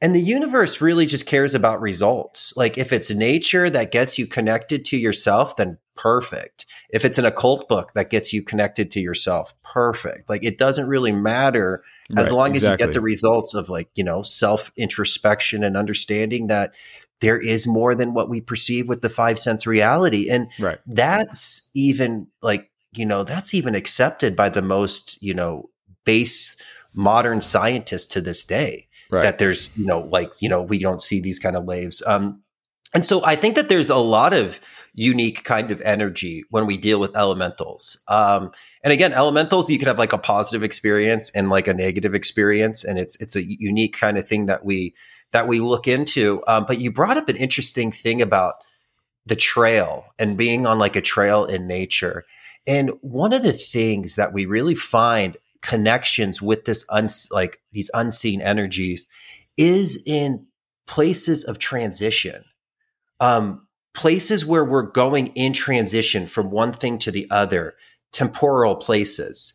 [0.00, 2.54] and the universe really just cares about results.
[2.56, 6.66] Like if it's nature that gets you connected to yourself, then perfect.
[6.90, 10.28] If it's an occult book that gets you connected to yourself, perfect.
[10.28, 11.82] Like it doesn't really matter
[12.16, 12.74] as right, long exactly.
[12.74, 16.74] as you get the results of like, you know, self introspection and understanding that
[17.20, 20.28] there is more than what we perceive with the five sense reality.
[20.28, 20.78] And right.
[20.86, 25.70] that's even like, you know, that's even accepted by the most, you know,
[26.04, 26.56] base
[26.94, 29.22] modern scientists to this day right.
[29.22, 32.42] that there's you know like you know we don't see these kind of waves um
[32.92, 34.60] and so i think that there's a lot of
[34.94, 37.98] unique kind of energy when we deal with elementals.
[38.08, 38.52] Um
[38.84, 42.84] and again elementals you can have like a positive experience and like a negative experience
[42.84, 44.94] and it's it's a unique kind of thing that we
[45.32, 46.42] that we look into.
[46.46, 48.54] Um, but you brought up an interesting thing about
[49.26, 52.24] the trail and being on like a trail in nature.
[52.66, 57.90] And one of the things that we really find connections with this uns like these
[57.94, 59.06] unseen energies
[59.56, 60.46] is in
[60.86, 62.44] places of transition.
[63.20, 67.74] Um places where we're going in transition from one thing to the other
[68.12, 69.54] temporal places.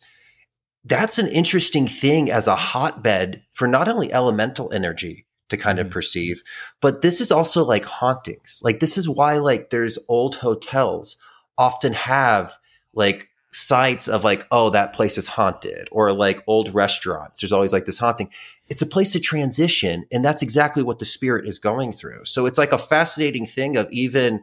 [0.84, 5.88] That's an interesting thing as a hotbed for not only elemental energy to kind of
[5.88, 5.90] mm.
[5.90, 6.42] perceive
[6.80, 8.60] but this is also like hauntings.
[8.62, 11.16] Like this is why like there's old hotels
[11.56, 12.58] often have
[12.94, 17.40] like sites of like, oh, that place is haunted, or like old restaurants.
[17.40, 18.30] There's always like this haunting.
[18.68, 20.04] It's a place to transition.
[20.12, 22.24] And that's exactly what the spirit is going through.
[22.24, 24.42] So it's like a fascinating thing of even,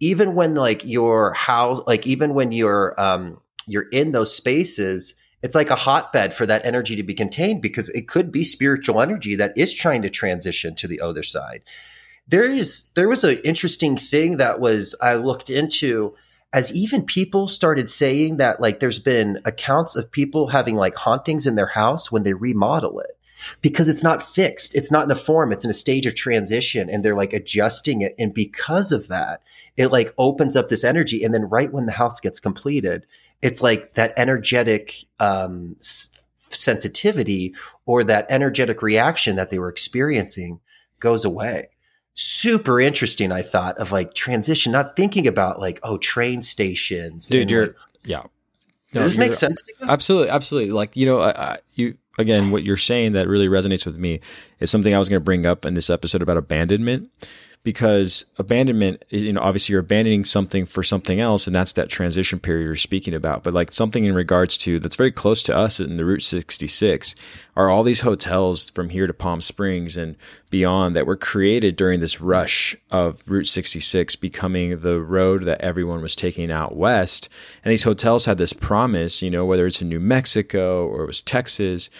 [0.00, 5.54] even when like your house, like even when you're, um, you're in those spaces, it's
[5.54, 9.34] like a hotbed for that energy to be contained because it could be spiritual energy
[9.36, 11.62] that is trying to transition to the other side.
[12.28, 16.16] There is there was an interesting thing that was I looked into
[16.56, 21.46] as even people started saying that like there's been accounts of people having like hauntings
[21.46, 23.18] in their house when they remodel it
[23.60, 24.74] because it's not fixed.
[24.74, 25.52] It's not in a form.
[25.52, 28.14] It's in a stage of transition and they're like adjusting it.
[28.18, 29.42] And because of that,
[29.76, 31.22] it like opens up this energy.
[31.22, 33.06] And then right when the house gets completed,
[33.42, 35.76] it's like that energetic, um,
[36.48, 40.60] sensitivity or that energetic reaction that they were experiencing
[41.00, 41.68] goes away
[42.16, 43.30] super interesting.
[43.30, 47.28] I thought of like transition, not thinking about like oh train stations.
[47.28, 48.22] Dude, you're like, yeah.
[48.92, 49.62] No, does this make sense?
[49.62, 49.88] To you?
[49.88, 50.72] Absolutely, absolutely.
[50.72, 54.20] Like you know, I, you again, what you're saying that really resonates with me
[54.58, 57.10] is something I was going to bring up in this episode about abandonment
[57.66, 62.38] because abandonment, you know, obviously you're abandoning something for something else, and that's that transition
[62.38, 63.42] period you're speaking about.
[63.42, 67.16] But like something in regards to that's very close to us in the Route 66
[67.56, 70.14] are all these hotels from here to Palm Springs and
[70.48, 76.02] beyond that were created during this rush of Route 66 becoming the road that everyone
[76.02, 77.28] was taking out west.
[77.64, 81.08] And these hotels had this promise, you know, whether it's in New Mexico or it
[81.08, 81.90] was Texas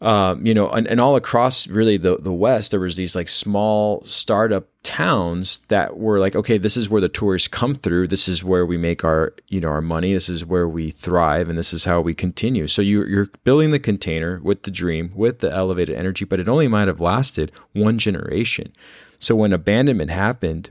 [0.00, 3.28] um, you know, and, and all across really the, the West, there was these like
[3.28, 8.08] small startup towns that were like, okay, this is where the tourists come through.
[8.08, 10.12] This is where we make our, you know, our money.
[10.12, 12.66] This is where we thrive, and this is how we continue.
[12.66, 16.48] So you, you're building the container with the dream, with the elevated energy, but it
[16.48, 18.72] only might have lasted one generation.
[19.18, 20.70] So when abandonment happened,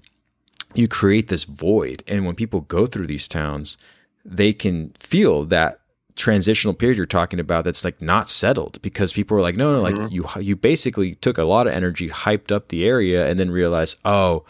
[0.75, 3.77] you create this void, and when people go through these towns,
[4.25, 5.79] they can feel that
[6.15, 9.83] transitional period you're talking about that's like not settled because people are like no no
[9.83, 10.01] mm-hmm.
[10.03, 13.49] like you you basically took a lot of energy hyped up the area and then
[13.49, 14.43] realized oh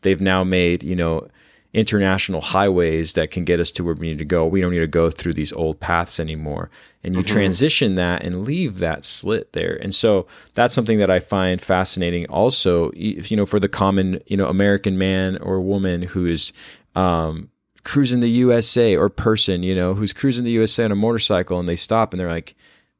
[0.00, 1.28] they've now made you know
[1.72, 4.78] international highways that can get us to where we need to go we don't need
[4.78, 6.70] to go through these old paths anymore
[7.04, 7.32] and you mm-hmm.
[7.32, 12.26] transition that and leave that slit there and so that's something that i find fascinating
[12.26, 16.52] also if you know for the common you know american man or woman who is
[16.96, 17.50] um,
[17.84, 21.68] cruising the USA or person, you know, who's cruising the USA on a motorcycle and
[21.68, 22.54] they stop and they're like,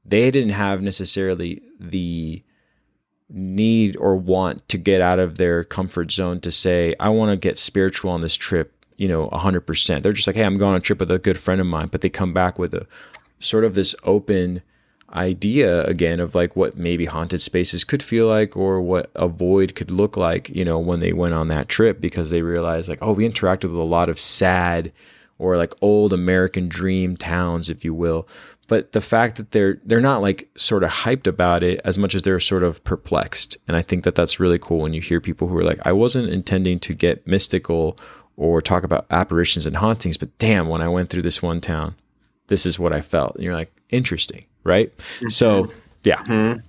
[0.05, 2.43] they didn't have necessarily the
[3.29, 7.37] need or want to get out of their comfort zone to say, I want to
[7.37, 10.03] get spiritual on this trip, you know, 100%.
[10.03, 11.89] They're just like, hey, I'm going on a trip with a good friend of mine,
[11.89, 12.87] but they come back with a
[13.39, 14.63] sort of this open
[15.15, 19.75] idea again of like what maybe haunted spaces could feel like or what a void
[19.75, 23.03] could look like, you know, when they went on that trip because they realized like,
[23.03, 24.93] oh, we interacted with a lot of sad
[25.39, 28.29] or like old American dream towns, if you will.
[28.69, 32.15] But the fact that they're they're not like sort of hyped about it as much
[32.15, 35.21] as they're sort of perplexed, and I think that that's really cool when you hear
[35.21, 37.99] people who are like, I wasn't intending to get mystical
[38.37, 41.97] or talk about apparitions and hauntings, but damn, when I went through this one town,
[42.47, 43.35] this is what I felt.
[43.35, 44.97] And you're like, interesting right?
[44.97, 45.29] Mm-hmm.
[45.29, 45.71] So,
[46.05, 46.23] yeah.
[46.25, 46.61] Mm-hmm.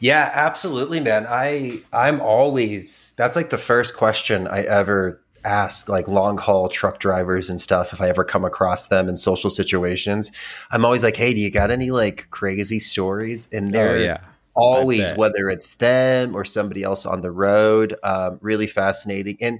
[0.00, 1.26] Yeah, absolutely, man.
[1.28, 7.00] I I'm always that's like the first question I ever ask like long haul truck
[7.00, 10.30] drivers and stuff if I ever come across them in social situations.
[10.70, 14.18] I'm always like, "Hey, do you got any like crazy stories?" And they're oh, yeah.
[14.54, 19.36] always whether it's them or somebody else on the road, um, really fascinating.
[19.40, 19.58] And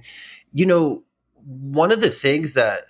[0.53, 1.03] you know,
[1.45, 2.83] one of the things that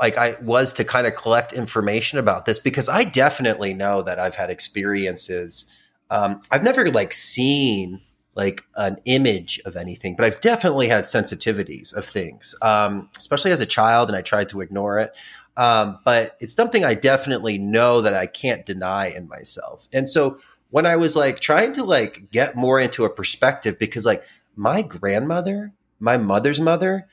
[0.00, 4.18] like I was to kind of collect information about this because I definitely know that
[4.18, 5.66] I've had experiences.
[6.10, 8.00] Um, I've never like seen
[8.34, 13.60] like an image of anything, but I've definitely had sensitivities of things, um, especially as
[13.60, 15.14] a child, and I tried to ignore it.
[15.56, 19.86] Um, but it's something I definitely know that I can't deny in myself.
[19.92, 20.38] And so
[20.70, 24.24] when I was like trying to like get more into a perspective, because like
[24.56, 27.06] my grandmother, my mother's mother,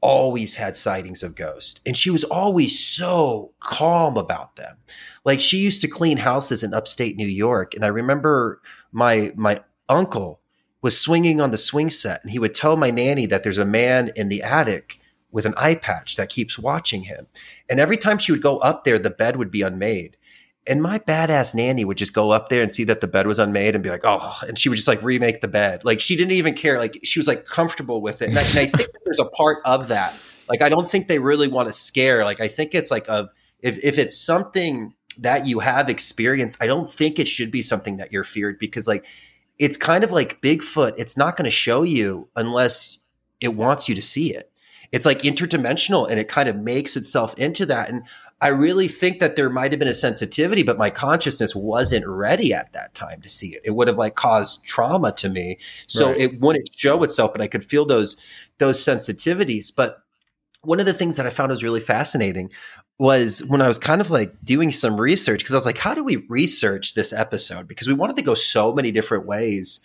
[0.00, 4.76] always had sightings of ghosts and she was always so calm about them.
[5.24, 8.60] Like she used to clean houses in upstate new york and i remember
[8.92, 10.40] my my uncle
[10.80, 13.64] was swinging on the swing set and he would tell my nanny that there's a
[13.64, 17.26] man in the attic with an eye patch that keeps watching him.
[17.68, 20.16] And every time she would go up there the bed would be unmade
[20.68, 23.38] and my badass nanny would just go up there and see that the bed was
[23.38, 25.84] unmade and be like, oh, and she would just like remake the bed.
[25.84, 26.78] Like she didn't even care.
[26.78, 28.28] Like she was like comfortable with it.
[28.28, 30.14] And I, and I think there's a part of that.
[30.48, 32.24] Like I don't think they really want to scare.
[32.24, 36.66] Like I think it's like of if if it's something that you have experienced, I
[36.66, 39.04] don't think it should be something that you're feared because like
[39.58, 40.94] it's kind of like Bigfoot.
[40.96, 42.98] It's not going to show you unless
[43.40, 44.50] it wants you to see it.
[44.92, 47.90] It's like interdimensional and it kind of makes itself into that.
[47.90, 48.04] And
[48.40, 52.54] I really think that there might have been a sensitivity, but my consciousness wasn't ready
[52.54, 53.62] at that time to see it.
[53.64, 55.58] It would have like caused trauma to me.
[55.88, 56.20] So right.
[56.20, 58.16] it wouldn't show itself, but I could feel those,
[58.58, 59.72] those sensitivities.
[59.74, 60.02] But
[60.62, 62.50] one of the things that I found was really fascinating
[62.98, 65.94] was when I was kind of like doing some research because I was like, how
[65.94, 67.66] do we research this episode?
[67.66, 69.80] Because we wanted to go so many different ways.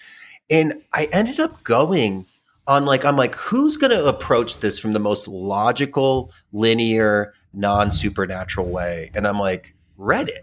[0.49, 2.25] And I ended up going
[2.67, 7.91] on like, I'm like, who's going to approach this from the most logical, linear, non
[7.91, 9.11] supernatural way?
[9.13, 10.41] And I'm like, Reddit.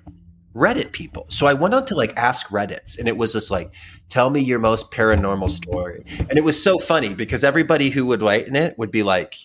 [0.54, 1.26] Reddit people.
[1.28, 3.72] So I went on to like ask Reddits and it was just like,
[4.08, 6.04] tell me your most paranormal story.
[6.18, 9.36] And it was so funny because everybody who would write in it would be like,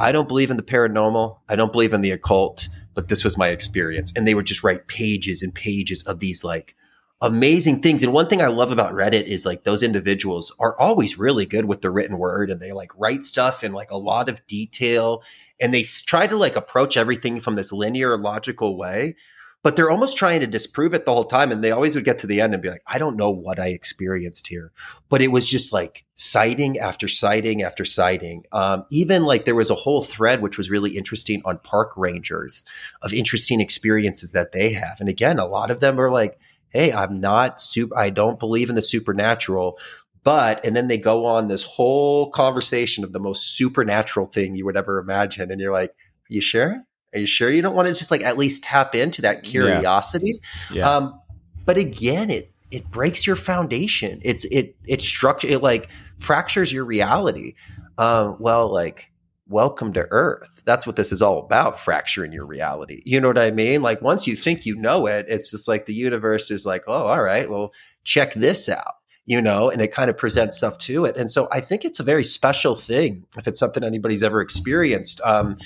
[0.00, 1.38] I don't believe in the paranormal.
[1.48, 4.12] I don't believe in the occult, but this was my experience.
[4.16, 6.74] And they would just write pages and pages of these like
[7.20, 8.02] amazing things.
[8.02, 11.64] And one thing I love about Reddit is like those individuals are always really good
[11.64, 15.22] with the written word and they like write stuff in like a lot of detail
[15.60, 19.14] and they try to like approach everything from this linear logical way
[19.62, 21.50] but they're almost trying to disprove it the whole time.
[21.50, 23.58] And they always would get to the end and be like, I don't know what
[23.58, 24.72] I experienced here,
[25.08, 28.44] but it was just like sighting after sighting after sighting.
[28.52, 32.64] Um, even like there was a whole thread, which was really interesting on park rangers
[33.02, 35.00] of interesting experiences that they have.
[35.00, 36.38] And again, a lot of them are like,
[36.70, 39.78] Hey, I'm not super, I don't believe in the supernatural,
[40.24, 44.64] but and then they go on this whole conversation of the most supernatural thing you
[44.64, 45.94] would ever imagine and you're like
[46.28, 49.22] you sure are you sure you don't want to just like at least tap into
[49.22, 50.40] that curiosity?
[50.70, 50.76] Yeah.
[50.76, 50.90] yeah.
[50.90, 51.20] Um,
[51.64, 54.20] but again, it it breaks your foundation.
[54.24, 57.54] It's it it structure it like fractures your reality.
[57.96, 59.10] Um, well, like
[59.48, 60.62] welcome to Earth.
[60.64, 63.02] That's what this is all about, fracturing your reality.
[63.04, 63.82] You know what I mean?
[63.82, 67.06] Like once you think you know it, it's just like the universe is like, oh,
[67.06, 67.72] all right, well,
[68.04, 68.94] check this out
[69.28, 71.14] you know, and it kind of presents stuff to it.
[71.18, 75.20] And so I think it's a very special thing if it's something anybody's ever experienced.
[75.20, 75.58] Um,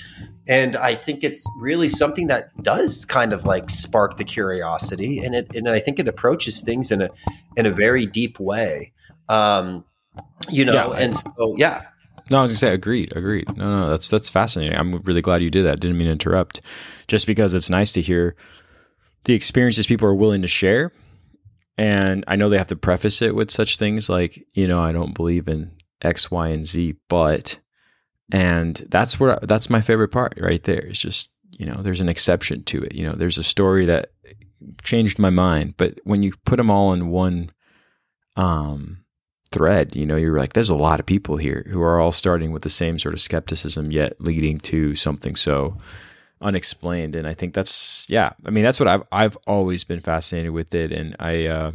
[0.49, 5.33] and I think it's really something that does kind of like spark the curiosity, and
[5.33, 7.09] it and I think it approaches things in a
[7.55, 8.91] in a very deep way.
[9.29, 9.85] Um,
[10.49, 11.83] you know, yeah, and so yeah.
[12.29, 13.55] No, I was gonna say agreed, agreed.
[13.57, 14.77] No, no, that's that's fascinating.
[14.77, 15.79] I'm really glad you did that.
[15.79, 16.61] Didn't mean to interrupt.
[17.07, 18.35] Just because it's nice to hear
[19.25, 20.91] the experiences people are willing to share
[21.77, 24.91] and I know they have to preface it with such things like, you know, I
[24.91, 27.59] don't believe in X, Y, and Z, but,
[28.31, 30.85] and that's where, that's my favorite part right there.
[30.85, 32.93] It's just, you know, there's an exception to it.
[32.93, 34.11] You know, there's a story that
[34.83, 37.51] changed my mind, but when you put them all in one,
[38.35, 39.02] um,
[39.53, 42.51] thread, you know, you're like, there's a lot of people here who are all starting
[42.51, 45.77] with the same sort of skepticism, yet leading to something so,
[46.43, 47.15] unexplained.
[47.15, 48.33] And I think that's yeah.
[48.45, 50.91] I mean, that's what I've I've always been fascinated with it.
[50.91, 51.71] And I uh,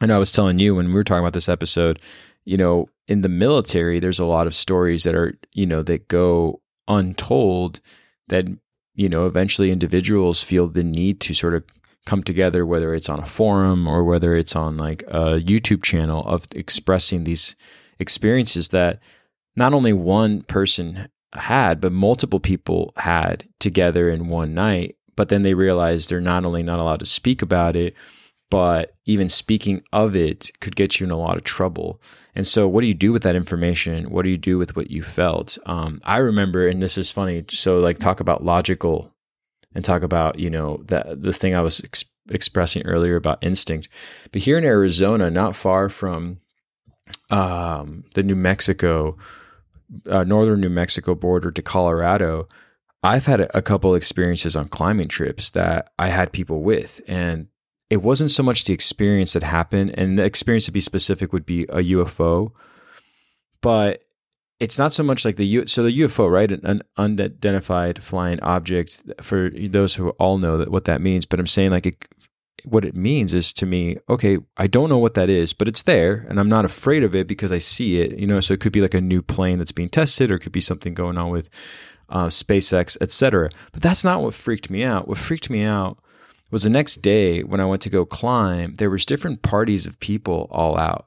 [0.00, 2.00] I know I was telling you when we were talking about this episode,
[2.44, 6.08] you know, in the military, there's a lot of stories that are you know that
[6.08, 7.80] go untold
[8.28, 8.46] that
[8.94, 11.62] you know eventually individuals feel the need to sort of
[12.06, 16.24] come together whether it's on a forum or whether it's on like a YouTube channel
[16.24, 17.56] of expressing these
[17.98, 19.00] experiences that
[19.56, 24.96] not only one person had, but multiple people had together in one night.
[25.16, 27.94] But then they realized they're not only not allowed to speak about it,
[28.50, 32.00] but even speaking of it could get you in a lot of trouble.
[32.34, 34.10] And so, what do you do with that information?
[34.10, 35.58] What do you do with what you felt?
[35.66, 37.44] Um, I remember, and this is funny.
[37.48, 39.12] So, like, talk about logical,
[39.74, 43.88] and talk about you know that the thing I was ex- expressing earlier about instinct.
[44.32, 46.40] But here in Arizona, not far from
[47.30, 49.16] um, the New Mexico
[50.08, 52.48] uh, northern New Mexico border to Colorado,
[53.02, 57.48] I've had a, a couple experiences on climbing trips that I had people with, and
[57.88, 61.46] it wasn't so much the experience that happened, and the experience to be specific would
[61.46, 62.52] be a UFO,
[63.60, 64.02] but
[64.60, 65.66] it's not so much like the U.
[65.66, 69.02] So the UFO, right, an unidentified flying object.
[69.20, 72.06] For those who all know that what that means, but I'm saying like it,
[72.64, 75.82] what it means is to me, okay, I don't know what that is, but it's
[75.82, 78.60] there and I'm not afraid of it because I see it, you know, so it
[78.60, 81.16] could be like a new plane that's being tested or it could be something going
[81.16, 81.48] on with
[82.10, 83.50] uh, SpaceX, etc.
[83.72, 85.08] But that's not what freaked me out.
[85.08, 85.98] What freaked me out
[86.50, 90.00] was the next day when I went to go climb, there was different parties of
[90.00, 91.06] people all out.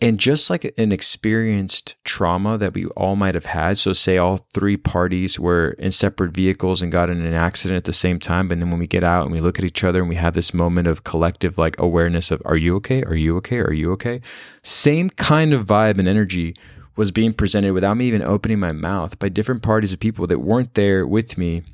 [0.00, 4.46] And just like an experienced trauma that we all might have had, so say all
[4.54, 8.52] three parties were in separate vehicles and got in an accident at the same time,
[8.52, 10.34] And then when we get out and we look at each other and we have
[10.34, 13.02] this moment of collective like awareness of, are you okay?
[13.02, 13.58] Are you okay?
[13.58, 14.20] Are you okay?
[14.62, 16.54] Same kind of vibe and energy
[16.94, 20.38] was being presented without me even opening my mouth by different parties of people that
[20.38, 21.64] weren't there with me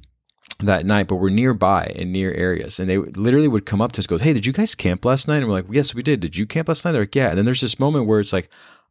[0.60, 2.78] that night, but we're nearby in near areas.
[2.78, 5.28] And they literally would come up to us, goes, Hey, did you guys camp last
[5.28, 5.38] night?
[5.38, 6.20] And we're like, Yes, we did.
[6.20, 6.92] Did you camp last night?
[6.92, 7.30] They're like, Yeah.
[7.30, 8.48] And then there's this moment where it's like,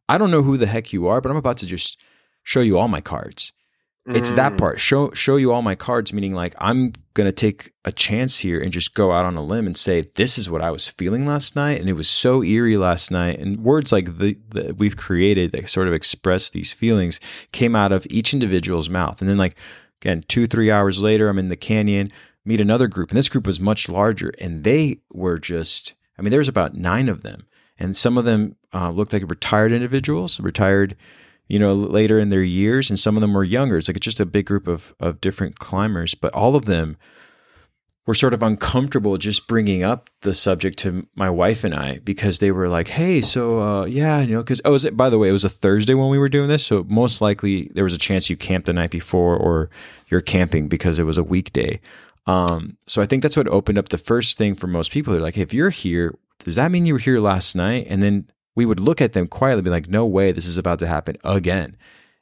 [0.08, 1.98] I don't know who the heck you are, but I'm about to just
[2.42, 3.52] show you all my cards.
[4.06, 4.16] Mm.
[4.16, 4.58] It's that mm.
[4.58, 4.80] part.
[4.80, 8.70] Show show you all my cards, meaning like I'm gonna take a chance here and
[8.70, 11.56] just go out on a limb and say, This is what I was feeling last
[11.56, 11.80] night.
[11.80, 13.38] And it was so eerie last night.
[13.38, 17.18] And words like the that we've created that sort of express these feelings
[17.52, 19.22] came out of each individual's mouth.
[19.22, 19.56] And then like
[20.04, 22.12] again, two, three hours later, I'm in the canyon,
[22.44, 23.10] meet another group.
[23.10, 24.32] And this group was much larger.
[24.38, 27.46] And they were just, I mean, there was about nine of them.
[27.78, 30.94] And some of them uh, looked like retired individuals, retired,
[31.48, 32.90] you know, later in their years.
[32.90, 33.78] And some of them were younger.
[33.78, 36.14] It's like just a big group of, of different climbers.
[36.14, 36.98] But all of them
[38.06, 42.38] were sort of uncomfortable just bringing up the subject to my wife and I because
[42.38, 45.18] they were like, "Hey, so uh, yeah, you know," because oh, was it, by the
[45.18, 47.94] way, it was a Thursday when we were doing this, so most likely there was
[47.94, 49.70] a chance you camped the night before or
[50.08, 51.80] you're camping because it was a weekday.
[52.26, 55.12] Um, so I think that's what opened up the first thing for most people.
[55.12, 58.28] They're like, "If you're here, does that mean you were here last night?" And then
[58.54, 61.16] we would look at them quietly, be like, "No way, this is about to happen
[61.24, 61.76] again."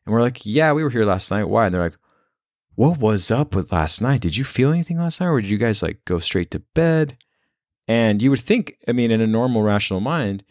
[0.04, 1.44] And we're like, "Yeah, we were here last night.
[1.44, 1.98] Why?" And they're like,
[2.74, 4.20] what was up with last night?
[4.20, 7.16] Did you feel anything last night, or did you guys like go straight to bed?
[7.88, 10.44] And you would think, I mean, in a normal, rational mind,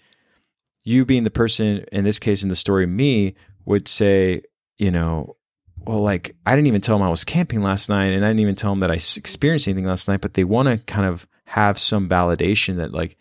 [0.84, 4.42] you being the person in this case in the story, me would say,
[4.78, 5.36] you know,
[5.78, 8.42] well, like I didn't even tell them I was camping last night, and I didn't
[8.42, 10.22] even tell them that I experienced anything last night.
[10.22, 13.18] But they want to kind of have some validation that like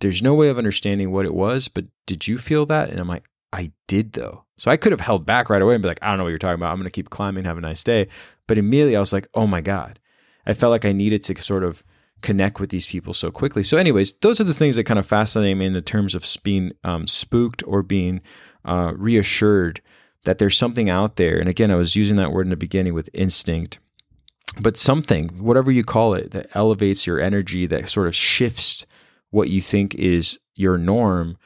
[0.00, 2.90] there's no way of understanding what it was, but did you feel that?
[2.90, 4.45] And I'm like, I did though.
[4.58, 6.30] So I could have held back right away and be like, I don't know what
[6.30, 6.70] you're talking about.
[6.70, 8.08] I'm going to keep climbing, have a nice day.
[8.46, 9.98] But immediately I was like, oh my God.
[10.46, 11.82] I felt like I needed to sort of
[12.22, 13.62] connect with these people so quickly.
[13.62, 16.24] So, anyways, those are the things that kind of fascinate me in the terms of
[16.42, 18.20] being um, spooked or being
[18.64, 19.80] uh, reassured
[20.24, 21.38] that there's something out there.
[21.38, 23.78] And again, I was using that word in the beginning with instinct,
[24.58, 28.86] but something, whatever you call it, that elevates your energy, that sort of shifts
[29.30, 31.36] what you think is your norm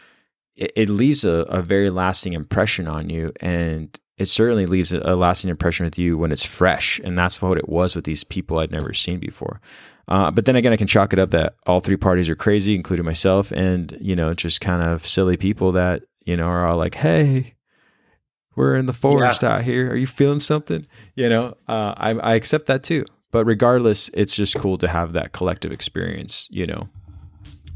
[0.61, 3.33] it, it leaves a, a, very lasting impression on you.
[3.41, 7.01] And it certainly leaves a, lasting impression with you when it's fresh.
[7.03, 9.61] And that's what it was with these people I'd never seen before.
[10.07, 12.75] Uh, but then again, I can chalk it up that all three parties are crazy,
[12.75, 16.77] including myself, and, you know, just kind of silly people that, you know, are all
[16.77, 17.55] like, hey,
[18.57, 19.55] we're in the forest yeah.
[19.55, 19.91] out here.
[19.93, 20.87] Are you feeling something?
[21.15, 23.05] You know, uh, I, I accept that too.
[23.31, 26.89] But regardless, it's just cool to have that collective experience, you know,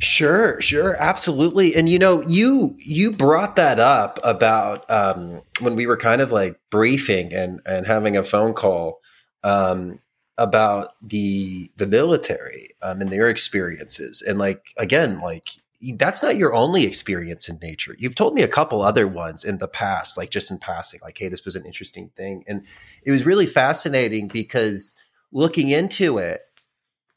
[0.01, 1.75] Sure, sure, absolutely.
[1.75, 6.33] And you know, you you brought that up about um, when we were kind of
[6.33, 9.01] like briefing and and having a phone call
[9.45, 10.01] um,
[10.37, 14.21] about the the military um, and their experiences.
[14.21, 15.49] And like again, like
[15.97, 17.95] that's not your only experience in nature.
[17.99, 21.19] You've told me a couple other ones in the past, like just in passing, like,
[21.19, 22.45] hey, this was an interesting thing.
[22.47, 22.67] And
[23.05, 24.95] it was really fascinating because
[25.33, 26.41] looking into it,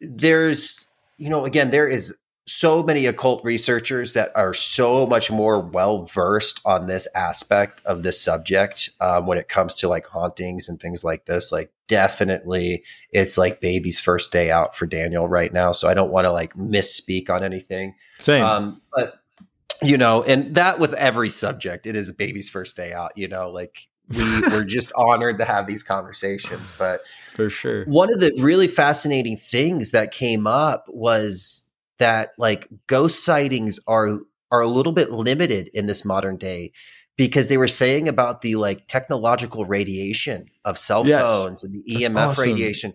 [0.02, 2.14] there's, you know, again, there is
[2.48, 8.04] so many occult researchers that are so much more well versed on this aspect of
[8.04, 11.52] this subject um, when it comes to like hauntings and things like this.
[11.52, 15.74] Like, definitely, it's like baby's first day out for Daniel right now.
[15.74, 17.96] So I don't want to like misspeak on anything.
[18.20, 19.22] Same, um, but
[19.82, 23.12] you know, and that with every subject, it is baby's first day out.
[23.18, 26.72] You know, like we we're just honored to have these conversations.
[26.72, 27.02] But
[27.36, 31.67] for sure, one of the really fascinating things that came up was
[32.00, 34.20] that like ghost sightings are
[34.52, 36.72] are a little bit limited in this modern day
[37.18, 41.22] because they were saying about the like technological radiation of cell yes.
[41.22, 42.44] phones and the EMF awesome.
[42.46, 42.94] radiation.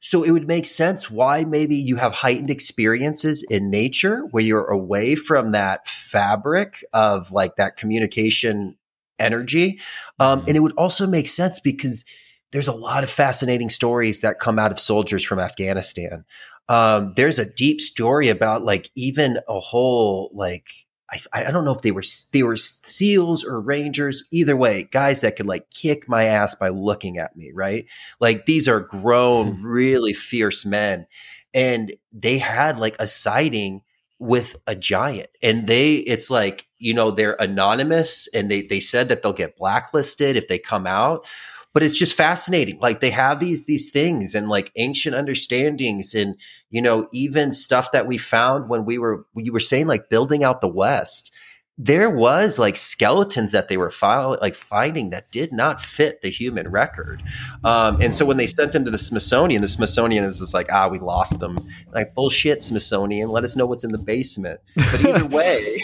[0.00, 4.70] So it would make sense why maybe you have heightened experiences in nature where you're
[4.70, 8.76] away from that fabric of like that communication
[9.18, 9.80] energy.
[10.18, 10.48] Um, mm-hmm.
[10.48, 12.04] And it would also make sense because
[12.50, 16.24] there's a lot of fascinating stories that come out of soldiers from Afghanistan
[16.68, 21.74] um, there's a deep story about like even a whole like I, I don't know
[21.74, 26.08] if they were they were seals or rangers either way guys that could like kick
[26.08, 27.86] my ass by looking at me right
[28.20, 29.66] like these are grown mm-hmm.
[29.66, 31.06] really fierce men
[31.52, 33.82] and they had like a sighting
[34.18, 39.08] with a giant and they it's like you know they're anonymous and they they said
[39.08, 41.26] that they'll get blacklisted if they come out
[41.72, 42.78] but it's just fascinating.
[42.80, 46.36] Like they have these these things and like ancient understandings and
[46.70, 50.44] you know even stuff that we found when we were you were saying like building
[50.44, 51.32] out the West.
[51.78, 56.28] There was like skeletons that they were file, like finding that did not fit the
[56.28, 57.22] human record,
[57.64, 60.70] um, and so when they sent them to the Smithsonian, the Smithsonian was just like,
[60.70, 61.66] ah, we lost them.
[61.92, 63.30] Like bullshit, Smithsonian.
[63.30, 64.60] Let us know what's in the basement.
[64.76, 65.80] But either way,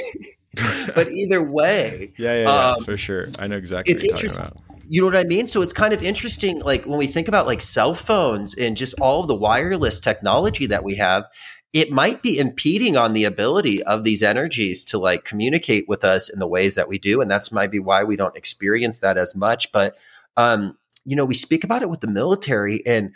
[0.94, 3.28] but either way, yeah, yeah, yeah um, for sure.
[3.38, 3.94] I know exactly.
[3.94, 4.52] It's interesting
[4.88, 5.46] you know what I mean?
[5.46, 8.94] So it's kind of interesting, like when we think about like cell phones and just
[9.00, 11.24] all of the wireless technology that we have,
[11.72, 16.30] it might be impeding on the ability of these energies to like communicate with us
[16.30, 17.20] in the ways that we do.
[17.20, 19.70] And that's might be why we don't experience that as much.
[19.72, 19.96] But,
[20.36, 23.12] um, you know, we speak about it with the military and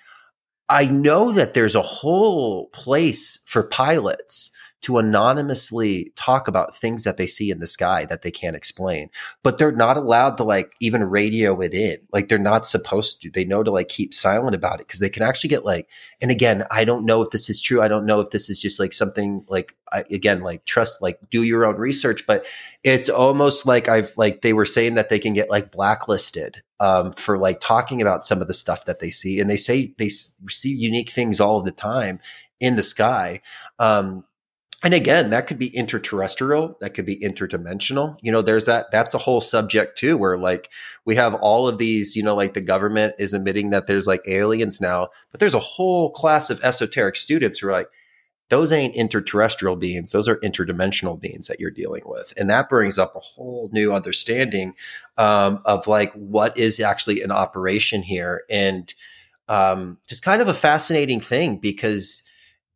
[0.69, 4.51] I know that there's a whole place for pilots
[4.83, 9.09] to anonymously talk about things that they see in the sky that they can't explain.
[9.45, 11.99] But they're not allowed to like even radio it in.
[12.13, 13.31] Like they're not supposed to.
[13.31, 15.89] They know to like keep silent about it because they can actually get like,
[16.21, 17.81] and again, I don't know if this is true.
[17.81, 21.19] I don't know if this is just like something like, I, again, like trust, like
[21.31, 22.45] do your own research, but
[22.83, 27.13] it's almost like I've like, they were saying that they can get like blacklisted um,
[27.13, 29.39] for like talking about some of the stuff that they see.
[29.39, 32.19] And they say they see unique things all the time
[32.59, 33.41] in the sky.
[33.79, 34.25] Um,
[34.83, 38.17] and again, that could be interterrestrial, that could be interdimensional.
[38.21, 40.71] You know, there's that, that's a whole subject too, where like
[41.05, 44.23] we have all of these, you know, like the government is admitting that there's like
[44.27, 47.89] aliens now, but there's a whole class of esoteric students who are like,
[48.49, 52.35] those ain't interterrestrial beings, those are interdimensional beings that you're dealing with.
[52.37, 54.75] And that brings up a whole new understanding
[55.17, 58.43] um, of like what is actually an operation here.
[58.51, 58.93] And
[59.49, 62.25] um, just kind of a fascinating thing because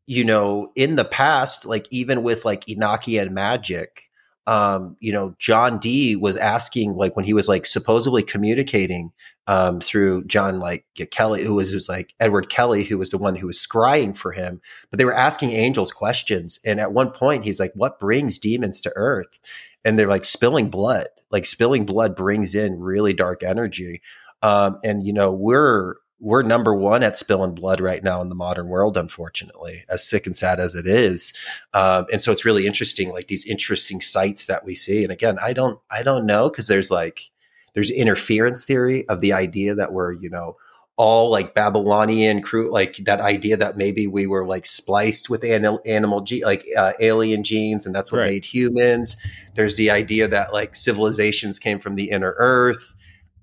[0.07, 4.11] you know, in the past, like even with like Enochian and magic,
[4.47, 9.11] um, you know, John Dee was asking, like when he was like supposedly communicating
[9.49, 13.49] um, through John like Kelly, who was, like Edward Kelly, who was the one who
[13.49, 16.61] was scrying for him, but they were asking angels questions.
[16.65, 19.41] And at one point, he's like, "What brings demons to Earth?"
[19.85, 21.09] And they're like spilling blood.
[21.31, 24.01] Like spilling blood brings in really dark energy.
[24.43, 28.35] Um, and you know, we're we're number one at spilling blood right now in the
[28.35, 31.33] modern world, unfortunately, as sick and sad as it is.
[31.75, 35.03] Um, and so it's really interesting, like these interesting sites that we see.
[35.03, 37.31] And again, I don't, I don't know because there's like,
[37.75, 40.57] there's interference theory of the idea that we're, you know,
[40.97, 45.81] all like Babylonian crew, like that idea that maybe we were like spliced with animal,
[45.85, 48.31] animal ge- like uh, alien genes, and that's what right.
[48.31, 49.17] made humans.
[49.55, 52.97] There's the idea that like civilizations came from the inner earth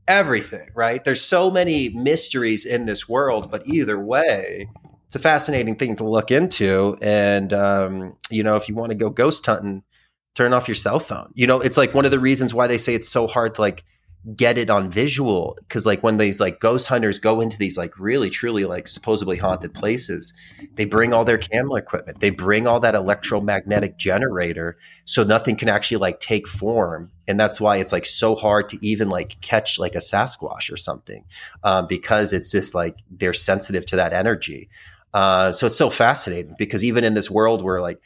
[0.08, 1.04] everything, right?
[1.04, 4.70] There's so many mysteries in this world, but either way,
[5.08, 6.98] it's a fascinating thing to look into.
[7.02, 9.84] And, um, you know, if you want to go ghost hunting,
[10.36, 11.32] turn off your cell phone.
[11.36, 13.62] You know, it's like one of the reasons why they say it's so hard to
[13.62, 13.84] like
[14.38, 18.00] get it on visual because like when these like ghost hunters go into these like
[18.00, 20.34] really truly like supposedly haunted places
[20.76, 25.68] they bring all their camera equipment they bring all that electromagnetic generator so nothing can
[25.68, 29.78] actually like take form and that's why it's like so hard to even like catch
[29.78, 31.26] like a sasquatch or something
[31.66, 34.70] um, because it's just like they're sensitive to that energy
[35.14, 38.00] uh, so it's so fascinating because even in this world where like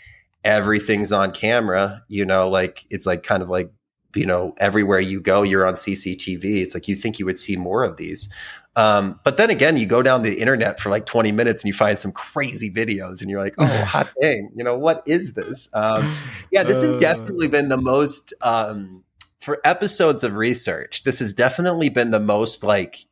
[0.44, 3.72] everything's on camera you know like it's like kind of like
[4.18, 6.62] you know, everywhere you go, you're on CCTV.
[6.62, 8.30] It's like you think you would see more of these.
[8.76, 11.74] Um, but then again, you go down the internet for like 20 minutes and you
[11.74, 15.70] find some crazy videos and you're like, oh, hot dang, you know, what is this?
[15.74, 16.14] Um,
[16.52, 17.00] yeah, this has uh.
[17.00, 19.04] definitely been the most, um,
[19.40, 23.06] for episodes of research, this has definitely been the most like,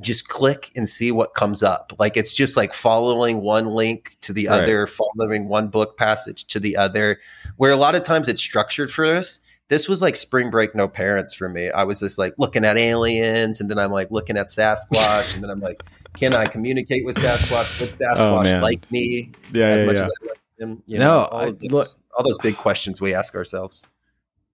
[0.00, 1.92] just click and see what comes up.
[1.98, 4.62] Like it's just like following one link to the right.
[4.62, 7.18] other, following one book passage to the other,
[7.56, 9.40] where a lot of times it's structured for us
[9.70, 11.70] this was like spring break no parents for me.
[11.70, 15.42] I was just like looking at aliens and then i'm like looking at sasquatch and
[15.42, 15.82] then i'm like
[16.14, 17.80] can i communicate with sasquatch?
[17.80, 19.30] Would sasquatch oh, like me?
[19.52, 20.02] Yeah, as yeah, much yeah.
[20.02, 23.00] as i like him you know, no all, I, those, look, all those big questions
[23.00, 23.86] we ask ourselves.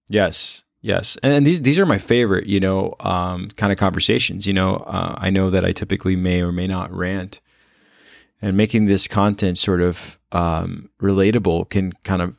[0.07, 1.17] Yes yes.
[1.23, 4.77] And, and, these these are my favorite you know um, kind of conversations you know
[4.77, 7.41] uh, i know that i typically may or may not rant.
[8.39, 12.37] And making this content sort of um, relatable can kind of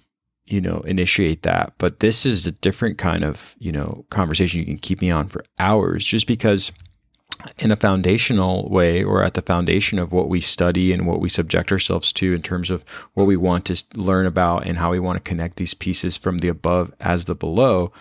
[0.48, 1.74] you know, initiate that.
[1.78, 5.28] But this is a different kind of, you know, conversation you can keep me on
[5.28, 6.72] for hours just because
[7.58, 11.28] in a foundational way or at the foundation of what we study and what we
[11.28, 12.84] subject ourselves to in terms of
[13.14, 16.38] what we want to learn about and how we want to connect these pieces from
[16.38, 17.92] the above as the below,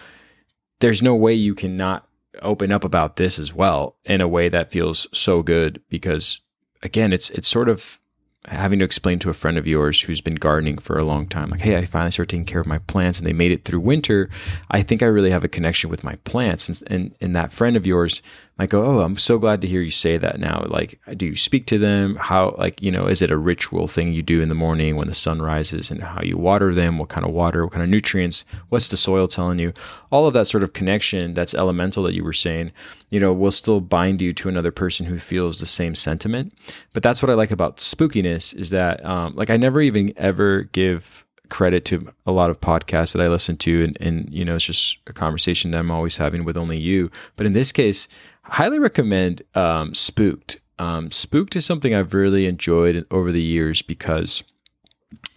[0.80, 2.08] there's no way you cannot
[2.42, 6.40] open up about this as well in a way that feels so good because
[6.84, 8.00] again it's it's sort of
[8.48, 11.50] having to explain to a friend of yours who's been gardening for a long time,
[11.50, 13.82] like, hey, I finally started taking care of my plants and they made it through
[13.82, 14.30] winter.
[14.72, 16.70] I think I really have a connection with my plants.
[16.70, 18.22] And, and, and that friend of yours
[18.58, 20.66] might go, Oh, I'm so glad to hear you say that now.
[20.68, 22.16] Like, do you speak to them?
[22.16, 25.08] How, like, you know, is it a ritual thing you do in the morning when
[25.08, 26.98] the sun rises and how you water them?
[26.98, 27.64] What kind of water?
[27.64, 28.46] What kind of nutrients?
[28.70, 29.74] What's the soil telling you?
[30.12, 32.72] All of that sort of connection that's elemental that you were saying,
[33.10, 36.54] you know, will still bind you to another person who feels the same sentiment.
[36.94, 40.64] But that's what I like about spookiness is that, um, like, I never even ever
[40.64, 44.56] give credit to a lot of podcasts that I listen to, and, and you know,
[44.56, 47.10] it's just a conversation that I'm always having with only you.
[47.36, 48.08] But in this case,
[48.50, 50.60] highly recommend um, Spooked.
[50.80, 54.44] Um, Spooked is something I've really enjoyed over the years because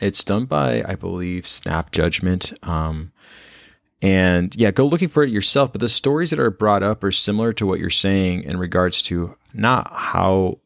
[0.01, 2.53] it's done by, I believe, Snap Judgment.
[2.63, 3.13] Um,
[4.03, 5.73] and yeah, go looking for it yourself.
[5.73, 9.03] But the stories that are brought up are similar to what you're saying in regards
[9.05, 10.59] to not how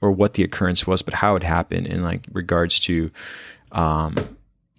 [0.00, 3.10] or what the occurrence was, but how it happened in like regards to,
[3.72, 4.14] um,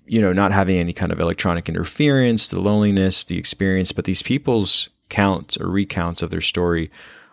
[0.05, 4.21] you know, not having any kind of electronic interference, the loneliness, the experience, but these
[4.21, 6.91] people's counts or recounts of their story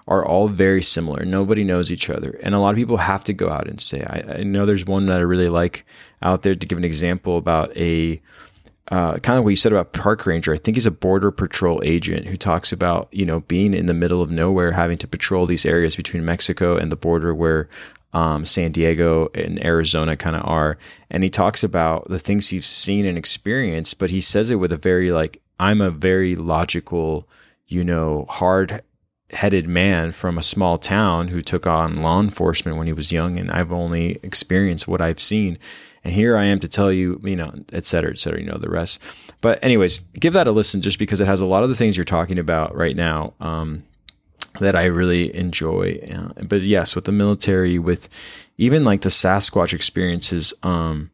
[0.08, 1.24] are all very similar.
[1.24, 2.38] Nobody knows each other.
[2.42, 4.86] And a lot of people have to go out and say, I, I know there's
[4.86, 5.84] one that I really like
[6.22, 8.20] out there to give an example about a
[8.88, 10.54] uh, kind of what you said about park ranger.
[10.54, 13.94] I think he's a border patrol agent who talks about, you know, being in the
[13.94, 17.68] middle of nowhere, having to patrol these areas between Mexico and the border where
[18.12, 20.78] um, San Diego and Arizona kind of are.
[21.10, 24.72] And he talks about the things he's seen and experienced, but he says it with
[24.72, 27.28] a very like, I'm a very logical,
[27.66, 28.82] you know, hard
[29.30, 33.36] headed man from a small town who took on law enforcement when he was young
[33.36, 35.58] and I've only experienced what I've seen.
[36.04, 38.58] And here I am to tell you, you know, et cetera, et cetera, you know,
[38.58, 39.00] the rest.
[39.40, 41.96] But anyways, give that a listen just because it has a lot of the things
[41.96, 43.82] you're talking about right now um,
[44.60, 45.98] that I really enjoy.
[46.08, 48.08] Uh, but yes, with the military, with
[48.56, 51.10] even like the Sasquatch experiences, um,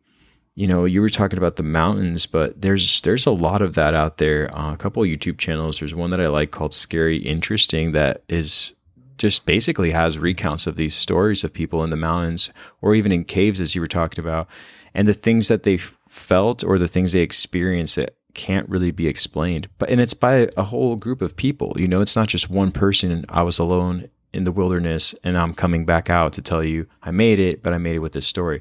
[0.55, 3.95] you know, you were talking about the mountains, but there's there's a lot of that
[3.95, 4.55] out there.
[4.57, 5.79] Uh, a couple YouTube channels.
[5.79, 8.75] There's one that I like called Scary Interesting that is
[9.17, 12.51] just basically has recounts of these stories of people in the mountains
[12.81, 14.49] or even in caves, as you were talking about,
[14.95, 19.07] and the things that they felt or the things they experienced that can't really be
[19.07, 19.69] explained.
[19.79, 21.75] But and it's by a whole group of people.
[21.77, 23.25] You know, it's not just one person.
[23.31, 27.11] I was alone in the wilderness, and I'm coming back out to tell you I
[27.11, 28.61] made it, but I made it with this story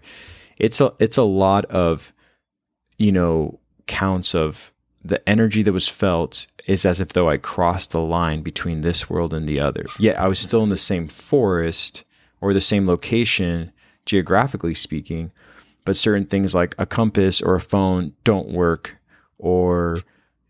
[0.61, 2.13] it's a it's a lot of
[2.97, 4.71] you know counts of
[5.03, 9.09] the energy that was felt is as if though I crossed the line between this
[9.09, 9.85] world and the other.
[9.97, 12.03] Yet I was still in the same forest
[12.39, 13.71] or the same location,
[14.05, 15.31] geographically speaking,
[15.83, 18.97] but certain things like a compass or a phone don't work,
[19.39, 19.97] or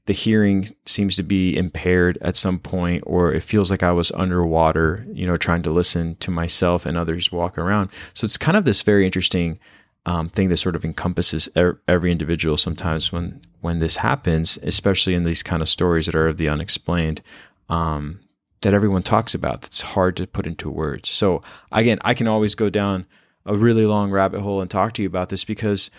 [0.05, 4.11] the hearing seems to be impaired at some point, or it feels like I was
[4.11, 7.89] underwater, you know, trying to listen to myself and others walk around.
[8.13, 9.57] So it's kind of this very interesting
[10.05, 15.13] um, thing that sort of encompasses er- every individual sometimes when when this happens, especially
[15.13, 17.21] in these kind of stories that are of the unexplained,
[17.69, 18.19] um,
[18.61, 19.61] that everyone talks about.
[19.61, 21.09] That's hard to put into words.
[21.09, 23.05] So again, I can always go down
[23.45, 25.91] a really long rabbit hole and talk to you about this because,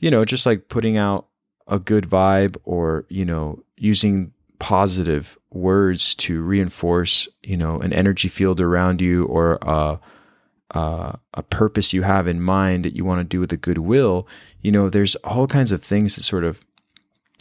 [0.00, 1.28] you know, just like putting out
[1.66, 8.28] a good vibe or you know using positive words to reinforce you know an energy
[8.28, 9.96] field around you or uh,
[10.72, 14.26] uh, a purpose you have in mind that you want to do with a goodwill,
[14.60, 16.64] you know, there's all kinds of things that sort of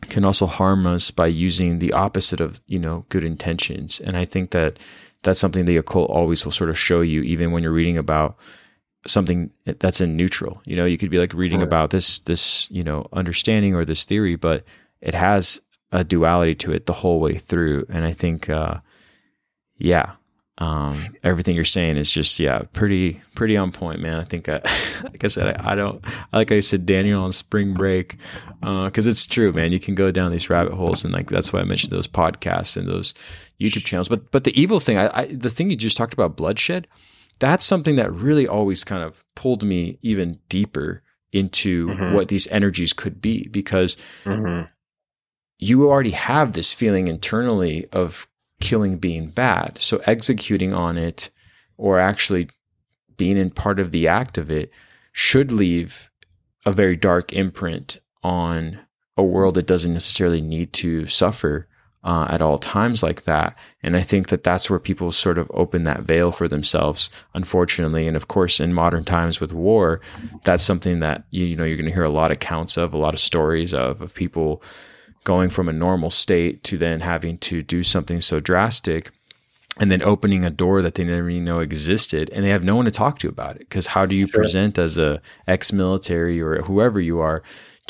[0.09, 3.99] can also harm us by using the opposite of, you know, good intentions.
[3.99, 4.79] And I think that
[5.23, 8.37] that's something the occult always will sort of show you, even when you're reading about
[9.07, 10.61] something that's in neutral.
[10.65, 14.05] You know, you could be like reading about this, this, you know, understanding or this
[14.05, 14.63] theory, but
[14.99, 15.61] it has
[15.91, 17.85] a duality to it the whole way through.
[17.89, 18.79] And I think, uh,
[19.77, 20.13] yeah,
[20.61, 24.61] um, everything you're saying is just yeah pretty pretty on point man i think I,
[25.03, 28.17] like i said I, I, don't like i said daniel on spring break
[28.59, 31.51] because uh, it's true man you can go down these rabbit holes and like that's
[31.51, 33.15] why i mentioned those podcasts and those
[33.59, 36.37] youtube channels but but the evil thing I, I the thing you just talked about
[36.37, 36.87] bloodshed
[37.39, 41.01] that's something that really always kind of pulled me even deeper
[41.33, 42.13] into mm-hmm.
[42.13, 44.67] what these energies could be because mm-hmm.
[45.57, 48.27] you already have this feeling internally of
[48.61, 49.77] killing being bad.
[49.77, 51.29] So executing on it
[51.77, 52.49] or actually
[53.17, 54.71] being in part of the act of it
[55.11, 56.09] should leave
[56.65, 58.79] a very dark imprint on
[59.17, 61.67] a world that doesn't necessarily need to suffer
[62.03, 63.57] uh, at all times like that.
[63.83, 68.07] And I think that that's where people sort of open that veil for themselves, unfortunately.
[68.07, 70.01] And of course, in modern times with war,
[70.43, 72.93] that's something that you, you know you're going to hear a lot of accounts of,
[72.93, 74.63] a lot of stories of of people
[75.23, 79.11] going from a normal state to then having to do something so drastic
[79.79, 82.75] and then opening a door that they never even know existed and they have no
[82.75, 84.41] one to talk to about it because how do you sure.
[84.41, 87.41] present as a ex-military or whoever you are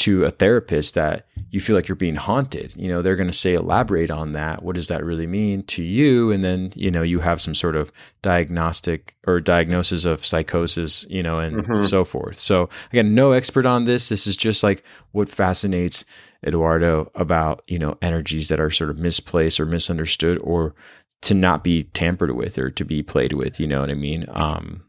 [0.02, 2.74] to a therapist that you feel like you're being haunted.
[2.76, 4.64] You know they're going to say elaborate on that.
[4.64, 6.32] What does that really mean to you?
[6.32, 7.92] And then you know you have some sort of
[8.24, 11.86] diagnostic or diagnosis of psychosis you know and mm-hmm.
[11.86, 12.40] so forth.
[12.40, 14.10] So again no expert on this.
[14.10, 16.04] This is just like what fascinates
[16.44, 20.74] eduardo about you know energies that are sort of misplaced or misunderstood or
[21.22, 24.26] to not be tampered with or to be played with you know what i mean?
[24.30, 24.82] Um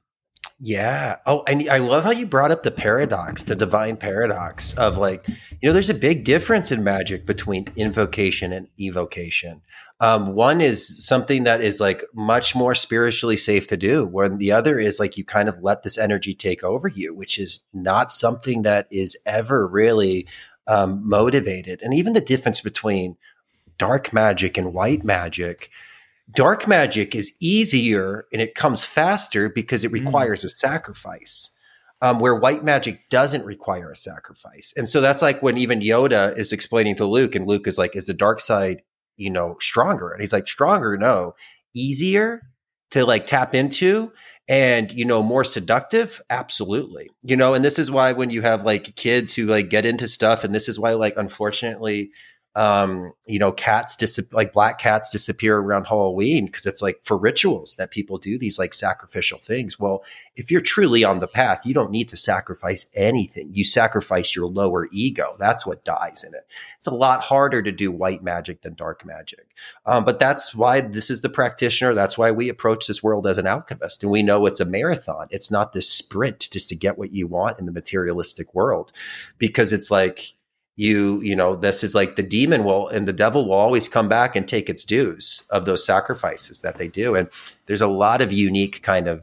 [0.64, 1.16] yeah.
[1.26, 5.26] Oh, and I love how you brought up the paradox, the divine paradox of like,
[5.60, 9.62] you know, there's a big difference in magic between invocation and evocation.
[9.98, 14.52] Um, one is something that is like much more spiritually safe to do, where the
[14.52, 18.12] other is like you kind of let this energy take over you, which is not
[18.12, 20.28] something that is ever really
[20.68, 21.82] um, motivated.
[21.82, 23.16] And even the difference between
[23.78, 25.70] dark magic and white magic
[26.34, 30.04] Dark magic is easier and it comes faster because it mm.
[30.04, 30.44] requires mm.
[30.44, 31.50] a sacrifice.
[32.02, 34.74] um, where white magic doesn't require a sacrifice.
[34.76, 37.94] And so that's like when even Yoda is explaining to Luke, and Luke is like,
[37.94, 38.82] "Is the dark side,
[39.16, 40.96] you know, stronger?" And he's like, "Stronger?
[40.96, 41.34] No,
[41.74, 42.42] easier
[42.90, 44.12] to like tap into."
[44.48, 48.64] and you know more seductive absolutely you know and this is why when you have
[48.64, 52.10] like kids who like get into stuff and this is why like unfortunately
[52.54, 57.16] um, you know, cats dis- like black cats disappear around Halloween because it's like for
[57.16, 59.80] rituals that people do these like sacrificial things.
[59.80, 60.04] Well,
[60.36, 63.50] if you're truly on the path, you don't need to sacrifice anything.
[63.54, 65.34] You sacrifice your lower ego.
[65.38, 66.46] That's what dies in it.
[66.76, 69.54] It's a lot harder to do white magic than dark magic.
[69.86, 71.94] Um, but that's why this is the practitioner.
[71.94, 74.02] That's why we approach this world as an alchemist.
[74.02, 75.26] And we know it's a marathon.
[75.30, 78.92] It's not this sprint just to get what you want in the materialistic world
[79.38, 80.34] because it's like,
[80.76, 84.08] you you know this is like the demon will and the devil will always come
[84.08, 87.14] back and take its dues of those sacrifices that they do.
[87.14, 87.28] And
[87.66, 89.22] there's a lot of unique kind of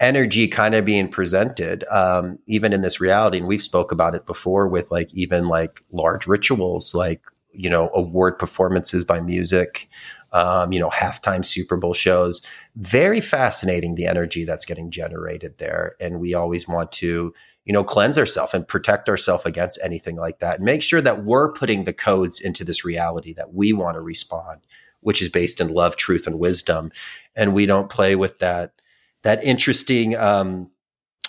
[0.00, 3.38] energy kind of being presented um, even in this reality.
[3.38, 7.22] And we've spoke about it before with like even like large rituals like
[7.52, 9.88] you know award performances by music
[10.32, 12.40] um, you know halftime super bowl shows.
[12.76, 15.94] Very fascinating the energy that's getting generated there.
[16.00, 17.34] And we always want to
[17.66, 20.56] you know, cleanse ourselves and protect ourselves against anything like that.
[20.56, 24.00] And make sure that we're putting the codes into this reality that we want to
[24.00, 24.60] respond,
[25.00, 26.92] which is based in love, truth, and wisdom.
[27.34, 28.72] And we don't play with that
[29.24, 30.70] that interesting um,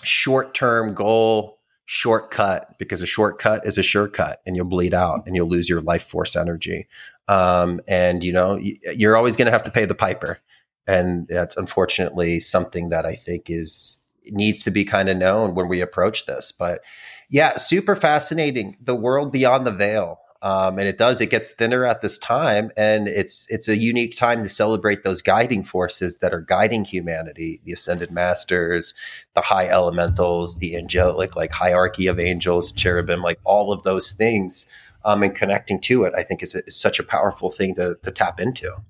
[0.04, 5.34] short term goal shortcut because a shortcut is a shortcut and you'll bleed out and
[5.34, 6.86] you'll lose your life force energy.
[7.26, 8.60] Um, and you know,
[8.94, 10.38] you're always going to have to pay the piper.
[10.86, 13.98] And that's unfortunately something that I think is
[14.30, 16.52] needs to be kind of known when we approach this.
[16.52, 16.82] But
[17.30, 18.76] yeah, super fascinating.
[18.80, 20.20] The world beyond the veil.
[20.40, 22.70] Um, and it does, it gets thinner at this time.
[22.76, 27.60] And it's, it's a unique time to celebrate those guiding forces that are guiding humanity,
[27.64, 28.94] the ascended masters,
[29.34, 34.72] the high elementals, the angelic, like hierarchy of angels, cherubim, like all of those things.
[35.04, 38.10] Um, and connecting to it, I think is, is such a powerful thing to, to
[38.10, 38.82] tap into.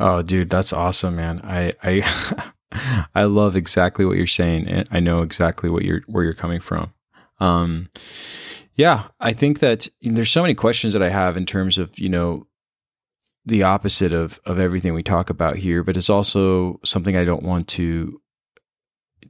[0.00, 1.40] Oh, dude, that's awesome, man.
[1.44, 2.52] I, I,
[3.14, 6.60] I love exactly what you're saying, and I know exactly what you're where you're coming
[6.60, 6.92] from.
[7.40, 7.88] Um,
[8.74, 12.08] yeah, I think that there's so many questions that I have in terms of you
[12.08, 12.46] know
[13.46, 17.42] the opposite of of everything we talk about here, but it's also something I don't
[17.42, 18.20] want to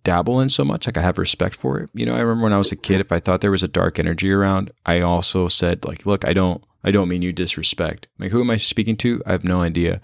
[0.02, 0.86] dabble in so much.
[0.86, 1.90] Like I have respect for it.
[1.94, 3.68] You know, I remember when I was a kid, if I thought there was a
[3.68, 8.08] dark energy around, I also said like, look, I don't, I don't mean you disrespect.
[8.18, 9.22] Like, who am I speaking to?
[9.26, 10.00] I have no idea.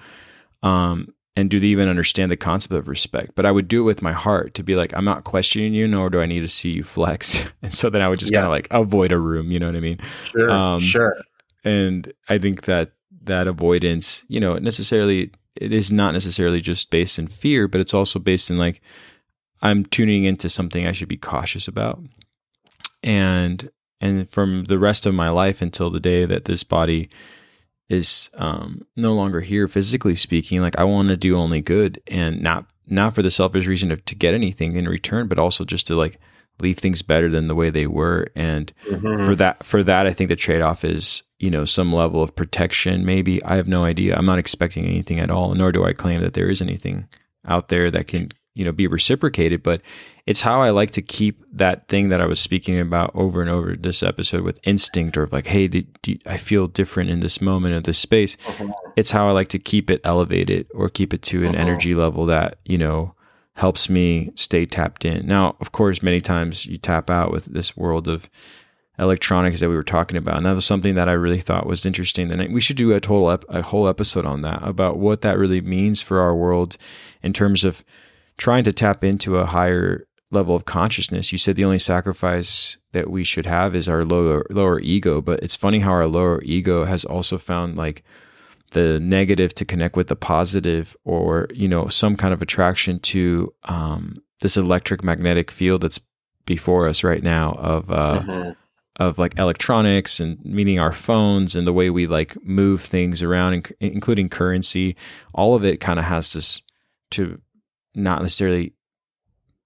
[0.62, 3.32] Um, and do they even understand the concept of respect?
[3.34, 5.88] But I would do it with my heart to be like, I'm not questioning you,
[5.88, 7.42] nor do I need to see you flex.
[7.62, 8.40] and so then I would just yeah.
[8.40, 9.50] kind of like avoid a room.
[9.50, 9.98] You know what I mean?
[10.24, 11.16] Sure, um, sure.
[11.64, 12.92] And I think that
[13.24, 17.94] that avoidance, you know, necessarily it is not necessarily just based in fear, but it's
[17.94, 18.80] also based in like
[19.62, 22.00] I'm tuning into something I should be cautious about.
[23.02, 23.70] And
[24.00, 27.08] and from the rest of my life until the day that this body
[27.88, 32.40] is um, no longer here physically speaking like i want to do only good and
[32.40, 35.86] not not for the selfish reason of to get anything in return but also just
[35.86, 36.18] to like
[36.60, 38.28] leave things better than the way they were.
[38.34, 39.24] And mm-hmm.
[39.24, 43.04] for that for that i think the trade-off is you know some level of protection
[43.04, 43.42] maybe.
[43.44, 44.16] I have no idea.
[44.16, 47.08] I'm not expecting anything at all nor do i claim that there is anything
[47.46, 49.80] out there that can you know be reciprocated but
[50.26, 53.50] it's how i like to keep that thing that i was speaking about over and
[53.50, 57.40] over this episode with instinct or like hey did, did, i feel different in this
[57.40, 58.72] moment of this space uh-huh.
[58.96, 61.62] it's how i like to keep it elevated or keep it to an uh-huh.
[61.62, 63.14] energy level that you know
[63.56, 67.76] helps me stay tapped in now of course many times you tap out with this
[67.76, 68.30] world of
[68.96, 71.84] electronics that we were talking about and that was something that i really thought was
[71.84, 75.20] interesting and we should do a total ep- a whole episode on that about what
[75.22, 76.76] that really means for our world
[77.20, 77.82] in terms of
[78.36, 81.32] trying to tap into a higher level of consciousness.
[81.32, 85.40] You said the only sacrifice that we should have is our lower lower ego, but
[85.42, 88.02] it's funny how our lower ego has also found like
[88.74, 93.54] the negative to connect with the positive or you know some kind of attraction to
[93.64, 96.00] um, this electric magnetic field that's
[96.44, 98.50] before us right now of uh, mm-hmm.
[98.96, 103.72] of like electronics and meaning our phones and the way we like move things around
[103.80, 104.96] including currency
[105.32, 106.60] all of it kind of has this
[107.10, 107.40] to
[107.94, 108.74] not necessarily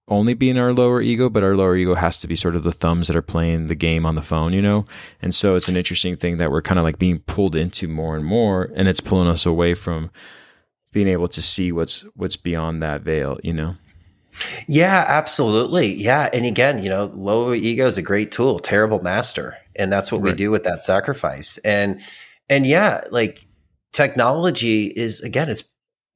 [0.09, 2.63] only be in our lower ego, but our lower ego has to be sort of
[2.63, 4.87] the thumbs that are playing the game on the phone, you know?
[5.21, 8.17] And so it's an interesting thing that we're kind of like being pulled into more
[8.17, 10.11] and more, and it's pulling us away from
[10.93, 13.77] being able to see what's what's beyond that veil, you know?
[14.67, 15.95] Yeah, absolutely.
[15.95, 16.29] Yeah.
[16.33, 19.57] And again, you know, lower ego is a great tool, terrible master.
[19.77, 20.33] And that's what right.
[20.33, 21.59] we do with that sacrifice.
[21.59, 22.01] And
[22.49, 23.45] and yeah, like
[23.93, 25.65] technology is again, it's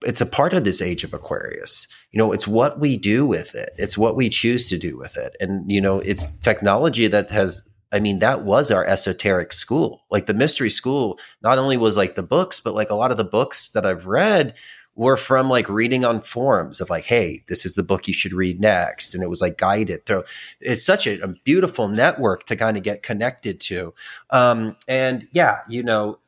[0.05, 1.88] it's a part of this age of Aquarius.
[2.11, 3.70] You know, it's what we do with it.
[3.78, 5.36] It's what we choose to do with it.
[5.40, 10.03] And, you know, it's technology that has, I mean, that was our esoteric school.
[10.11, 13.16] Like the mystery school, not only was like the books, but like a lot of
[13.16, 14.55] the books that I've read
[14.94, 18.34] were from like reading on forums of like, hey, this is the book you should
[18.34, 19.14] read next.
[19.14, 20.24] And it was like guided through.
[20.61, 23.94] It's such a, a beautiful network to kind of get connected to.
[24.30, 26.18] Um, and yeah, you know,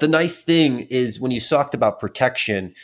[0.00, 2.74] the nice thing is when you talked about protection,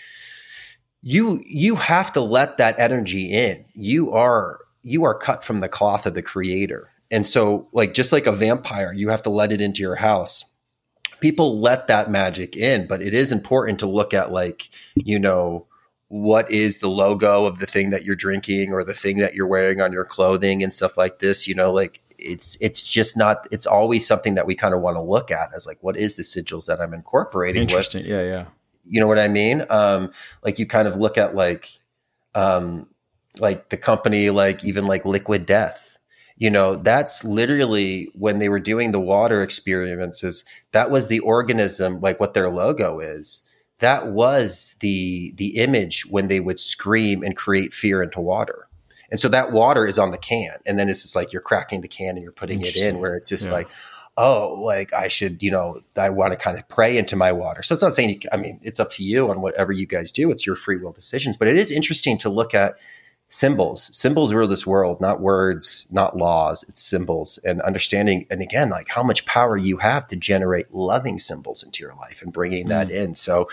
[1.02, 3.64] you you have to let that energy in.
[3.74, 6.90] You are you are cut from the cloth of the creator.
[7.10, 10.44] And so like just like a vampire, you have to let it into your house.
[11.20, 15.66] People let that magic in, but it is important to look at like, you know,
[16.08, 19.46] what is the logo of the thing that you're drinking or the thing that you're
[19.46, 23.46] wearing on your clothing and stuff like this, you know, like it's it's just not
[23.50, 26.16] it's always something that we kind of want to look at as like what is
[26.16, 28.02] the sigils that I'm incorporating Interesting.
[28.02, 28.10] With?
[28.10, 28.46] Yeah, yeah.
[28.86, 29.64] You know what I mean?
[29.70, 30.12] Um,
[30.42, 31.68] like you kind of look at like
[32.34, 32.88] um,
[33.40, 35.98] like the company like even like Liquid Death.
[36.36, 42.00] You know, that's literally when they were doing the water experiences, that was the organism
[42.00, 43.44] like what their logo is.
[43.78, 48.68] That was the the image when they would scream and create fear into water
[49.10, 50.56] and so that water is on the can.
[50.66, 53.14] And then it's just like you're cracking the can and you're putting it in where
[53.14, 53.52] it's just yeah.
[53.52, 53.68] like,
[54.16, 57.62] oh, like I should, you know, I want to kind of pray into my water.
[57.62, 60.12] So it's not saying, you, I mean, it's up to you on whatever you guys
[60.12, 60.30] do.
[60.30, 61.36] It's your free will decisions.
[61.36, 62.74] But it is interesting to look at
[63.28, 63.94] symbols.
[63.96, 66.64] Symbols rule this world, not words, not laws.
[66.68, 68.26] It's symbols and understanding.
[68.30, 72.22] And again, like how much power you have to generate loving symbols into your life
[72.22, 72.70] and bringing mm.
[72.70, 73.14] that in.
[73.14, 73.48] So,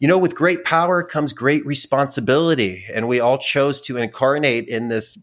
[0.00, 2.84] you know, with great power comes great responsibility.
[2.92, 5.18] And we all chose to incarnate in this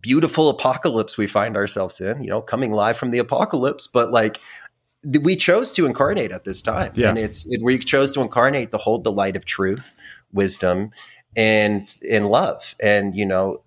[0.00, 4.40] beautiful apocalypse we find ourselves in, you know, coming live from the apocalypse, but like
[5.22, 6.92] we chose to incarnate at this time.
[6.94, 7.10] Yeah.
[7.10, 9.94] And it's, it, we chose to incarnate to hold the light of truth,
[10.32, 10.90] wisdom,
[11.36, 12.74] and in love.
[12.82, 13.62] And, you know,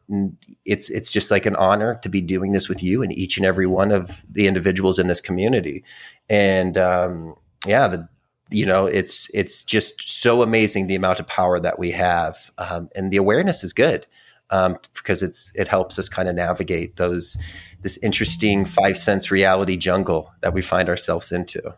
[0.65, 3.45] it's, it's just like an honor to be doing this with you and each and
[3.45, 5.83] every one of the individuals in this community.
[6.27, 7.35] And, um,
[7.65, 8.09] yeah, the,
[8.51, 12.89] you know it's it's just so amazing the amount of power that we have um,
[12.95, 14.05] and the awareness is good
[14.51, 17.37] um, because it's it helps us kind of navigate those
[17.81, 21.73] this interesting five sense reality jungle that we find ourselves into.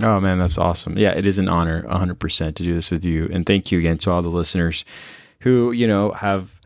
[0.00, 0.96] Oh man that's awesome.
[0.96, 3.98] Yeah it is an honor 100% to do this with you and thank you again
[3.98, 4.84] to all the listeners
[5.40, 6.60] who you know have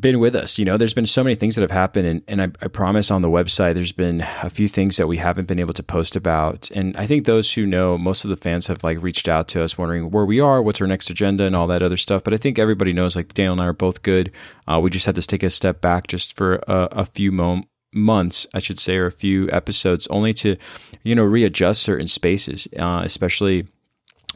[0.00, 0.58] been with us.
[0.58, 3.10] You know, there's been so many things that have happened, and, and I, I, promise
[3.10, 6.16] on the website, there's been a few things that we haven't been able to post
[6.16, 6.70] about.
[6.70, 9.62] And I think those who know, most of the fans have like reached out to
[9.62, 12.22] us wondering where we are, what's our next agenda, and all that other stuff.
[12.22, 14.32] But I think everybody knows, like Daniel and I are both good.
[14.66, 17.68] Uh, we just had to take a step back just for a, a few moments
[17.94, 20.56] months, I should say, or a few episodes, only to,
[21.04, 23.66] you know, readjust certain spaces, uh, especially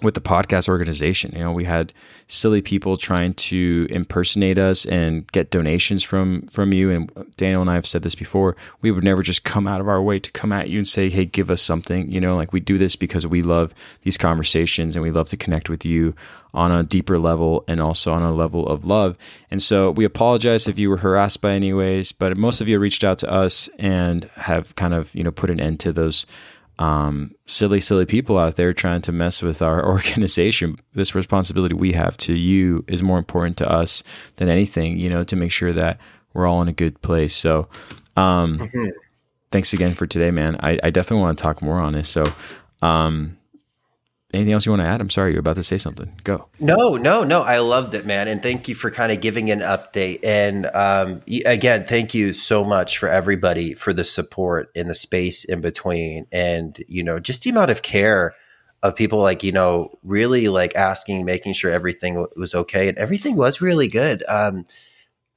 [0.02, 1.32] with the podcast organization.
[1.32, 1.92] You know, we had
[2.26, 6.90] silly people trying to impersonate us and get donations from from you.
[6.90, 8.56] And Daniel and I have said this before.
[8.80, 11.08] We would never just come out of our way to come at you and say,
[11.08, 14.96] "Hey, give us something." You know, like we do this because we love these conversations
[14.96, 16.14] and we love to connect with you
[16.54, 19.16] on a deeper level and also on a level of love.
[19.50, 23.04] And so we apologize if you were harassed by anyways, but most of you reached
[23.04, 26.26] out to us and have kind of you know put an end to those
[26.78, 30.76] um, silly, silly people out there trying to mess with our organization.
[30.94, 34.02] This responsibility we have to you is more important to us
[34.36, 35.98] than anything, you know, to make sure that
[36.34, 37.34] we're all in a good place.
[37.34, 37.68] So,
[38.16, 38.88] um, mm-hmm.
[39.50, 40.56] thanks again for today, man.
[40.60, 42.08] I, I, definitely want to talk more on this.
[42.08, 42.24] So,
[42.82, 43.38] um,
[44.32, 45.00] anything else you want to add?
[45.00, 46.12] I'm sorry, you're about to say something.
[46.24, 46.48] Go.
[46.58, 47.42] No, no, no.
[47.42, 48.28] I loved it, man.
[48.28, 50.20] And thank you for kind of giving an update.
[50.24, 55.44] And um, again, thank you so much for everybody for the support in the space
[55.44, 56.26] in between.
[56.32, 58.34] And, you know, just the amount of care
[58.82, 62.88] of people like, you know, really like asking, making sure everything was okay.
[62.88, 64.24] And everything was really good.
[64.28, 64.64] Um,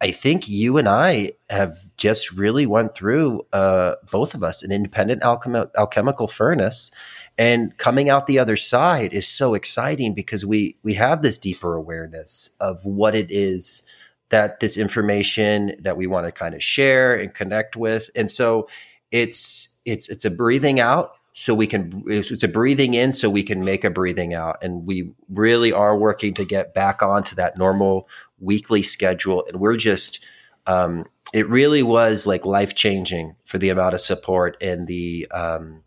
[0.02, 4.72] I think you and I have just really went through, uh, both of us, an
[4.72, 6.91] independent alchem- alchemical furnace
[7.38, 11.76] and coming out the other side is so exciting because we we have this deeper
[11.76, 13.84] awareness of what it is
[14.30, 18.10] that this information that we want to kind of share and connect with.
[18.16, 18.68] And so
[19.12, 23.44] it's it's it's a breathing out so we can it's a breathing in so we
[23.44, 24.64] can make a breathing out.
[24.64, 28.08] And we really are working to get back onto that normal
[28.40, 29.44] weekly schedule.
[29.48, 30.24] And we're just
[30.68, 35.84] um, it really was like life changing for the amount of support and the um,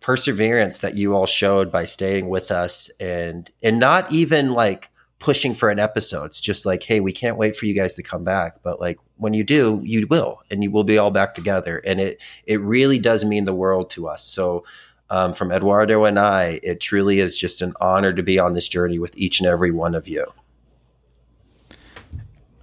[0.00, 5.52] perseverance that you all showed by staying with us and and not even like pushing
[5.52, 6.24] for an episode.
[6.24, 8.62] It's just like, hey, we can't wait for you guys to come back.
[8.62, 11.78] But like when you do, you will, and you will be all back together.
[11.78, 14.24] And it it really does mean the world to us.
[14.24, 14.64] So
[15.10, 18.68] um, from Eduardo and I, it truly is just an honor to be on this
[18.68, 20.26] journey with each and every one of you.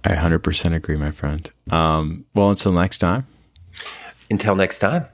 [0.04, 1.50] I 100% agree, my friend.
[1.70, 3.26] Um, well, until next time.
[4.30, 5.06] Until next time.